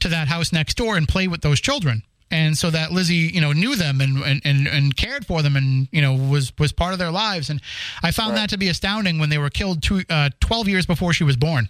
to 0.00 0.08
that 0.08 0.28
house 0.28 0.52
next 0.52 0.76
door 0.76 0.96
and 0.96 1.06
play 1.08 1.28
with 1.28 1.42
those 1.42 1.60
children. 1.60 2.02
And 2.30 2.56
so 2.56 2.70
that 2.70 2.90
Lizzie, 2.92 3.30
you 3.34 3.42
know, 3.42 3.52
knew 3.52 3.76
them 3.76 4.00
and, 4.00 4.16
and, 4.22 4.40
and, 4.46 4.66
and 4.66 4.96
cared 4.96 5.26
for 5.26 5.42
them 5.42 5.54
and, 5.54 5.86
you 5.92 6.00
know, 6.00 6.14
was, 6.14 6.50
was 6.58 6.72
part 6.72 6.94
of 6.94 6.98
their 6.98 7.10
lives. 7.10 7.50
And 7.50 7.60
I 8.02 8.10
found 8.10 8.38
that 8.38 8.48
to 8.48 8.56
be 8.56 8.68
astounding 8.68 9.18
when 9.18 9.28
they 9.28 9.36
were 9.36 9.50
killed 9.50 9.82
two, 9.82 10.02
uh, 10.08 10.30
12 10.40 10.66
years 10.66 10.86
before 10.86 11.12
she 11.12 11.24
was 11.24 11.36
born. 11.36 11.68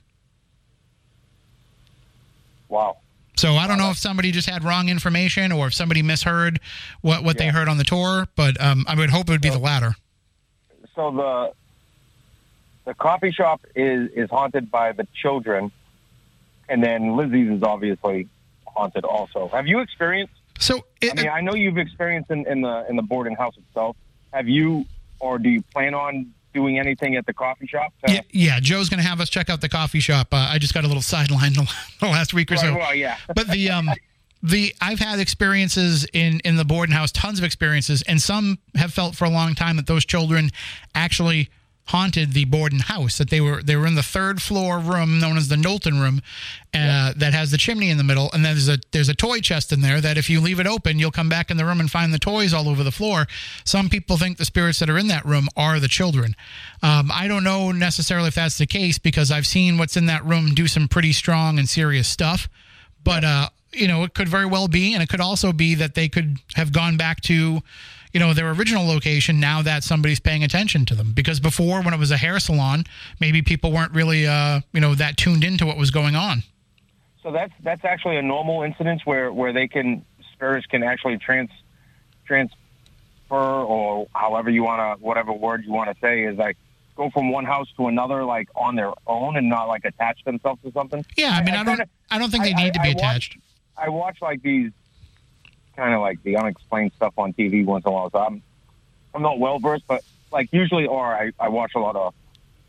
Wow. 2.73 2.97
So 3.37 3.57
I 3.57 3.67
don't 3.67 3.77
know 3.77 3.91
if 3.91 3.99
somebody 3.99 4.33
just 4.33 4.49
had 4.49 4.65
wrong 4.65 4.89
information 4.89 5.53
or 5.53 5.67
if 5.67 5.75
somebody 5.75 6.01
misheard 6.03 6.59
what, 7.03 7.23
what 7.23 7.37
they 7.37 7.49
heard 7.49 7.69
on 7.69 7.77
the 7.77 7.85
tour, 7.85 8.27
but 8.35 8.59
um, 8.61 8.87
I 8.89 8.95
would 8.95 9.11
hope 9.11 9.29
it 9.29 9.33
would 9.33 9.43
be 9.43 9.51
the 9.51 9.59
latter. 9.59 9.95
so 10.97 11.11
the 11.11 11.53
the 12.85 12.95
coffee 12.95 13.31
shop 13.31 13.61
is 13.77 14.11
is 14.13 14.31
haunted 14.31 14.71
by 14.71 14.93
the 14.93 15.07
children, 15.15 15.71
and 16.69 16.83
then 16.83 17.15
Lizzie's 17.15 17.51
is 17.51 17.63
obviously 17.63 18.29
haunted 18.67 19.05
also. 19.05 19.49
Have 19.49 19.67
you 19.67 19.81
experienced? 19.81 20.35
So 20.59 20.81
it, 21.01 21.13
I 21.13 21.23
mean, 21.23 21.31
I 21.31 21.41
know 21.43 21.55
you've 21.55 21.79
experienced 21.79 22.31
in, 22.31 22.47
in 22.47 22.63
the 22.63 22.87
in 22.89 22.97
the 22.97 23.03
boarding 23.03 23.35
house 23.37 23.55
itself. 23.57 23.97
Have 24.33 24.49
you, 24.49 24.87
or 25.21 25.39
do 25.39 25.51
you 25.51 25.63
plan 25.63 25.95
on 25.95 26.33
doing 26.53 26.79
anything 26.79 27.17
at 27.17 27.27
the 27.27 27.33
coffee 27.33 27.67
shop? 27.67 27.93
to- 28.07 28.13
yeah, 28.13 28.21
yeah, 28.31 28.61
Joe's 28.61 28.89
going 28.89 29.03
to 29.03 29.09
have 29.09 29.21
us 29.21 29.29
check 29.29 29.51
out 29.51 29.61
the 29.61 29.69
coffee 29.69 30.01
shop. 30.01 30.29
Uh, 30.33 30.49
I 30.51 30.59
just 30.59 30.75
got 30.75 30.85
a 30.85 30.87
little 30.87 31.03
sideline 31.03 31.53
the 32.01 32.07
last 32.07 32.35
week 32.35 32.51
or 32.53 32.57
so. 32.57 32.77
well, 32.77 32.95
yeah. 32.95 33.17
but 33.35 33.49
the 33.49 33.71
um 33.71 33.91
the 34.43 34.75
I've 34.81 34.99
had 34.99 35.19
experiences 35.21 36.07
in 36.13 36.41
in 36.41 36.57
the 36.57 36.65
Borden 36.65 36.95
house, 36.95 37.13
tons 37.13 37.39
of 37.39 37.45
experiences, 37.45 38.03
and 38.03 38.21
some 38.21 38.59
have 38.75 38.93
felt 38.93 39.15
for 39.15 39.25
a 39.25 39.31
long 39.31 39.55
time 39.55 39.77
that 39.77 39.87
those 39.87 40.05
children 40.05 40.51
actually 40.95 41.49
haunted 41.87 42.33
the 42.33 42.45
Borden 42.45 42.81
house. 42.81 43.19
That 43.19 43.31
they 43.31 43.41
were 43.41 43.63
they 43.63 43.77
were 43.77 43.87
in 43.87 43.95
the 43.95 44.03
third 44.03 44.41
floor 44.41 44.79
room 44.79 45.19
known 45.19 45.37
as 45.37 45.49
the 45.49 45.57
Knowlton 45.57 46.01
room, 46.01 46.23
uh, 46.75 47.13
that 47.17 47.33
has 47.33 47.51
the 47.51 47.59
chimney 47.59 47.91
in 47.91 47.99
the 47.99 48.05
middle, 48.05 48.31
and 48.33 48.45
then 48.45 48.55
there's 48.55 48.69
a 48.69 48.79
there's 48.93 49.09
a 49.09 49.15
toy 49.15 49.41
chest 49.41 49.73
in 49.73 49.81
there 49.81 50.01
that 50.01 50.17
if 50.17 50.31
you 50.31 50.41
leave 50.41 50.61
it 50.61 50.67
open, 50.67 50.99
you'll 50.99 51.11
come 51.11 51.29
back 51.29 51.51
in 51.51 51.57
the 51.57 51.65
room 51.65 51.81
and 51.81 51.91
find 51.91 52.13
the 52.13 52.19
toys 52.19 52.55
all 52.55 52.69
over 52.69 52.83
the 52.83 52.91
floor. 52.91 53.27
Some 53.65 53.89
people 53.89 54.17
think 54.17 54.39
the 54.39 54.45
spirits 54.45 54.79
that 54.79 54.91
are 54.91 54.99
in 54.99 55.09
that 55.09 55.25
room 55.25 55.49
are 55.57 55.81
the 55.81 55.89
children. 55.89 56.35
Um, 56.83 57.11
I 57.13 57.29
don't 57.29 57.45
know 57.45 57.73
necessarily 57.73 58.29
if 58.29 58.35
that's 58.35 58.59
the 58.59 58.67
case 58.67 58.99
because 58.99 59.31
I've 59.31 59.47
seen 59.47 59.79
what's 59.79 59.97
in 59.97 60.07
that 60.07 60.25
room 60.25 60.55
do 60.55 60.67
some 60.67 60.89
pretty 60.89 61.13
strong 61.13 61.59
and 61.59 61.69
serious 61.69 62.09
stuff 62.09 62.49
but 63.05 63.25
uh, 63.25 63.49
you 63.73 63.89
know, 63.89 64.05
it 64.05 64.15
could 64.15 64.29
very 64.29 64.47
well 64.47 64.69
be, 64.69 64.95
and 64.95 65.03
it 65.03 65.09
could 65.09 65.21
also 65.21 65.53
be 65.53 65.75
that 65.77 65.95
they 65.95 66.09
could 66.09 66.39
have 66.55 66.73
gone 66.73 66.97
back 66.97 67.21
to, 67.23 67.63
you 68.13 68.21
know, 68.21 68.35
their 68.35 68.51
original 68.51 68.87
location 68.87 69.41
now 69.41 69.63
that 69.63 69.83
somebody's 69.85 70.21
paying 70.21 70.45
attention 70.45 70.85
to 70.87 70.95
them. 70.95 71.13
Because 71.13 71.41
before, 71.41 71.83
when 71.83 71.95
it 71.95 71.99
was 71.99 72.11
a 72.11 72.17
hair 72.19 72.39
salon, 72.41 72.85
maybe 73.21 73.41
people 73.43 73.73
weren't 73.73 73.93
really, 73.93 74.27
uh, 74.27 74.61
you 74.73 74.81
know, 74.81 74.95
that 74.95 75.17
tuned 75.17 75.45
into 75.45 75.65
what 75.67 75.77
was 75.79 75.91
going 75.91 76.15
on. 76.15 76.43
So 77.23 77.31
that's 77.31 77.53
that's 77.63 77.85
actually 77.85 78.17
a 78.17 78.23
normal 78.23 78.63
incident 78.63 79.03
where 79.05 79.33
where 79.33 79.53
they 79.53 79.69
can 79.69 80.05
spurs 80.33 80.67
can 80.67 80.83
actually 80.83 81.19
trans 81.19 81.51
transfer 82.27 82.57
or 83.31 84.07
however 84.15 84.51
you 84.51 84.63
want 84.65 84.99
to 84.99 85.05
whatever 85.05 85.33
word 85.33 85.65
you 85.65 85.73
want 85.73 85.89
to 85.91 85.97
say 86.01 86.25
is 86.25 86.37
like 86.37 86.57
go 86.97 87.11
from 87.11 87.31
one 87.31 87.45
house 87.45 87.69
to 87.77 87.87
another 87.87 88.25
like 88.25 88.49
on 88.55 88.75
their 88.77 88.93
own 89.07 89.37
and 89.37 89.49
not 89.49 89.69
like 89.69 89.85
attach 89.85 90.23
themselves 90.25 90.61
to 90.63 90.73
something. 90.73 91.05
Yeah, 91.17 91.31
I 91.31 91.43
mean, 91.43 91.55
I, 91.55 91.59
don't, 91.65 91.67
kinda- 91.77 91.89
I 92.11 92.19
don't 92.19 92.31
think 92.31 92.45
they 92.45 92.53
I- 92.55 92.65
need 92.65 92.75
to 92.75 92.81
be 92.81 92.89
I 92.89 92.93
watched- 92.93 92.99
attached. 93.01 93.37
I 93.77 93.89
watch 93.89 94.19
like 94.21 94.43
these 94.43 94.71
kind 95.77 95.95
of 95.95 96.01
like 96.01 96.23
the 96.23 96.37
unexplained 96.37 96.93
stuff 96.97 97.15
on 97.17 97.33
TV 97.33 97.65
once 97.65 97.85
in 97.85 97.91
a 97.91 97.93
while. 97.93 98.11
So 98.11 98.19
I'm 98.19 98.43
I'm 99.15 99.23
not 99.23 99.39
well 99.39 99.59
versed, 99.59 99.85
but 99.87 100.03
like 100.31 100.49
usually, 100.53 100.87
or 100.87 101.05
I, 101.05 101.33
I 101.39 101.49
watch 101.49 101.73
a 101.75 101.79
lot 101.79 101.97
of 101.97 102.15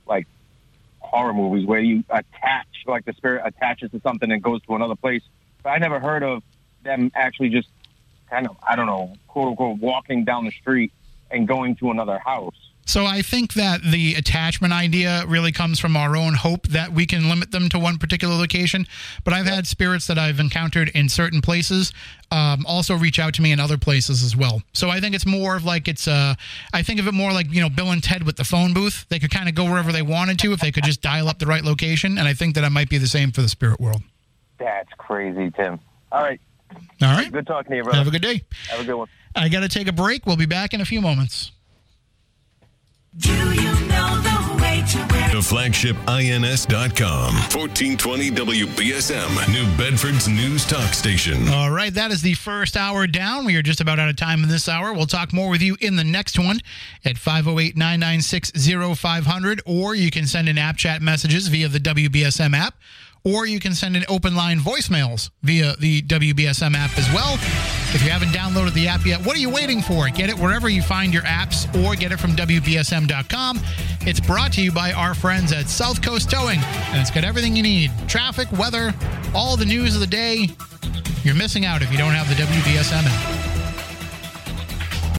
like 0.06 0.28
horror 1.00 1.34
movies 1.34 1.66
where 1.66 1.80
you 1.80 2.04
attach 2.10 2.68
like 2.86 3.06
the 3.06 3.14
spirit 3.14 3.44
attaches 3.46 3.92
to 3.92 4.02
something 4.02 4.32
and 4.32 4.42
goes 4.42 4.62
to 4.64 4.76
another 4.76 4.96
place. 4.96 5.24
But 5.64 5.70
I 5.70 5.78
never 5.78 6.00
heard 6.00 6.24
of 6.24 6.44
them 6.84 7.12
actually 7.16 7.50
just 7.50 7.70
kind 8.30 8.48
of 8.48 8.58
I 8.68 8.76
don't 8.76 8.88
know 8.88 9.16
quote 9.28 9.50
unquote 9.50 9.80
walking 9.80 10.26
down 10.26 10.46
the 10.46 10.52
street 10.52 10.92
and 11.32 11.48
going 11.48 11.76
to 11.78 11.92
another 11.92 12.20
house. 12.20 12.63
So 12.86 13.06
I 13.06 13.22
think 13.22 13.54
that 13.54 13.82
the 13.82 14.16
attachment 14.16 14.74
idea 14.74 15.24
really 15.28 15.52
comes 15.52 15.80
from 15.80 15.96
our 15.96 16.16
own 16.16 16.34
hope 16.34 16.68
that 16.68 16.92
we 16.92 17.06
can 17.06 17.30
limit 17.30 17.52
them 17.52 17.70
to 17.70 17.80
one 17.80 17.98
particular 17.98 18.36
location. 18.36 18.86
But 19.24 19.34
I've 19.34 19.46
had 19.46 19.68
spirits 19.68 20.08
that 20.08 20.18
I've 20.18 20.40
encountered 20.40 20.90
in 20.90 21.08
certain 21.10 21.42
places 21.42 21.94
um, 22.32 22.66
also 22.68 22.96
reach 22.96 23.20
out 23.20 23.34
to 23.36 23.42
me 23.42 23.52
in 23.52 23.60
other 23.60 23.78
places 23.78 24.24
as 24.24 24.36
well. 24.36 24.64
So 24.74 24.90
I 24.90 25.00
think 25.00 25.14
it's 25.14 25.26
more 25.26 25.56
of 25.56 25.64
like 25.64 25.88
it's 25.88 26.08
uh, 26.08 26.34
I 26.74 26.82
think 26.82 27.00
of 27.00 27.08
it 27.08 27.14
more 27.14 27.32
like 27.32 27.52
you 27.52 27.62
know 27.62 27.70
Bill 27.70 27.92
and 27.92 28.04
Ted 28.04 28.24
with 28.24 28.38
the 28.38 28.44
phone 28.44 28.74
booth. 28.74 29.06
They 29.10 29.20
could 29.20 29.32
kind 29.32 29.48
of 29.48 29.56
go 29.56 29.66
wherever 29.66 29.92
they 29.92 30.02
wanted 30.02 30.40
to 30.40 30.52
if 30.52 30.60
they 30.60 30.72
could 30.72 30.84
just 30.84 31.02
dial 31.02 31.28
up 31.28 31.40
the 31.40 31.46
right 31.46 31.64
location. 31.64 32.18
And 32.18 32.28
I 32.28 32.34
think 32.34 32.56
that 32.56 32.64
it 32.64 32.72
might 32.72 32.90
be 32.90 32.98
the 32.98 33.08
same 33.08 33.32
for 33.32 33.42
the 33.42 33.50
spirit 33.50 33.80
world. 33.80 34.02
That's 34.58 34.90
crazy, 34.98 35.52
Tim. 35.52 35.80
All 36.12 36.22
right, 36.22 36.40
All 37.02 37.16
right. 37.16 37.32
good 37.32 37.48
talking 37.48 37.72
to 37.72 37.78
you, 37.78 37.84
brother. 37.84 37.98
Have 37.98 38.08
a 38.08 38.12
good 38.12 38.22
day. 38.22 38.44
Have 38.70 38.80
a 38.80 38.84
good 38.84 38.96
one. 38.96 39.08
I 39.36 39.50
got 39.50 39.62
to 39.62 39.70
take 39.70 39.88
a 39.88 39.92
break. 39.92 40.26
We'll 40.26 40.38
be 40.38 40.46
back 40.46 40.74
in 40.74 40.82
a 40.82 40.86
few 40.86 41.02
moments. 41.02 41.52
Do 43.16 43.30
you 43.30 43.72
know 43.86 44.20
the 44.22 44.60
way 44.60 44.84
to 44.88 44.98
where? 45.14 45.30
The 45.30 45.42
flagship 45.42 45.96
INS.com. 46.08 47.36
1420 47.54 48.32
WBSM, 48.32 49.54
New 49.54 49.78
Bedford's 49.78 50.28
news 50.28 50.66
talk 50.66 50.96
station. 50.96 51.48
All 51.50 51.70
right, 51.70 51.94
that 51.94 52.10
is 52.10 52.24
the 52.24 52.34
first 52.34 52.76
hour 52.76 53.06
down. 53.06 53.46
We 53.46 53.56
are 53.56 53.62
just 53.62 53.82
about 53.82 54.00
out 54.00 54.10
of 54.10 54.16
time 54.16 54.42
in 54.42 54.50
this 54.50 54.68
hour. 54.68 54.94
We'll 54.94 55.06
talk 55.06 55.32
more 55.32 55.52
with 55.52 55.62
you 55.62 55.78
in 55.80 55.96
the 55.96 56.04
next 56.04 56.40
one 56.40 56.60
at 57.06 57.20
508 57.20 57.78
996 57.78 58.52
0500, 59.00 59.62
or 59.68 59.94
you 59.94 60.10
can 60.10 60.26
send 60.26 60.50
in 60.50 60.58
app 60.58 60.78
chat 60.78 61.04
messages 61.04 61.50
via 61.50 61.68
the 61.68 61.80
WBSM 61.80 62.56
app, 62.56 62.80
or 63.24 63.46
you 63.46 63.60
can 63.60 63.76
send 63.76 63.96
in 63.96 64.04
open 64.10 64.36
line 64.36 64.58
voicemails 64.58 65.30
via 65.44 65.76
the 65.76 66.02
WBSM 66.02 66.76
app 66.76 66.98
as 66.98 67.08
well. 67.14 67.38
If 67.94 68.04
you 68.04 68.10
haven't 68.10 68.30
downloaded 68.30 68.74
the 68.74 68.88
app 68.88 69.06
yet, 69.06 69.24
what 69.24 69.36
are 69.36 69.40
you 69.40 69.52
waiting 69.52 69.82
for? 69.82 70.10
Get 70.10 70.30
it 70.30 70.36
wherever 70.36 70.68
you 70.68 70.82
find 70.82 71.14
your 71.14 71.22
apps 71.24 71.68
or 71.84 71.96
get 71.96 72.12
it 72.12 72.20
from 72.20 72.32
WBSM.com. 72.32 73.60
It's 74.02 74.20
brought 74.20 74.52
to 74.54 74.64
you 74.64 74.72
by 74.72 74.94
our 74.94 75.14
friends 75.14 75.54
at 75.54 75.70
South 75.70 76.02
Coast 76.02 76.32
Towing, 76.32 76.60
and 76.60 77.00
it's 77.00 77.12
got 77.12 77.24
everything 77.24 77.56
you 77.56 77.62
need 77.62 77.92
traffic, 78.08 78.52
weather, 78.52 78.96
all 79.36 79.58
the 79.58 79.66
news 79.66 79.94
of 79.94 80.02
the 80.02 80.08
day. 80.08 80.50
You're 81.24 81.36
missing 81.36 81.66
out 81.66 81.84
if 81.84 81.92
you 81.92 82.00
don't 82.00 82.14
have 82.14 82.28
the 82.28 82.36
WBSM 82.36 83.04
app. 83.06 83.53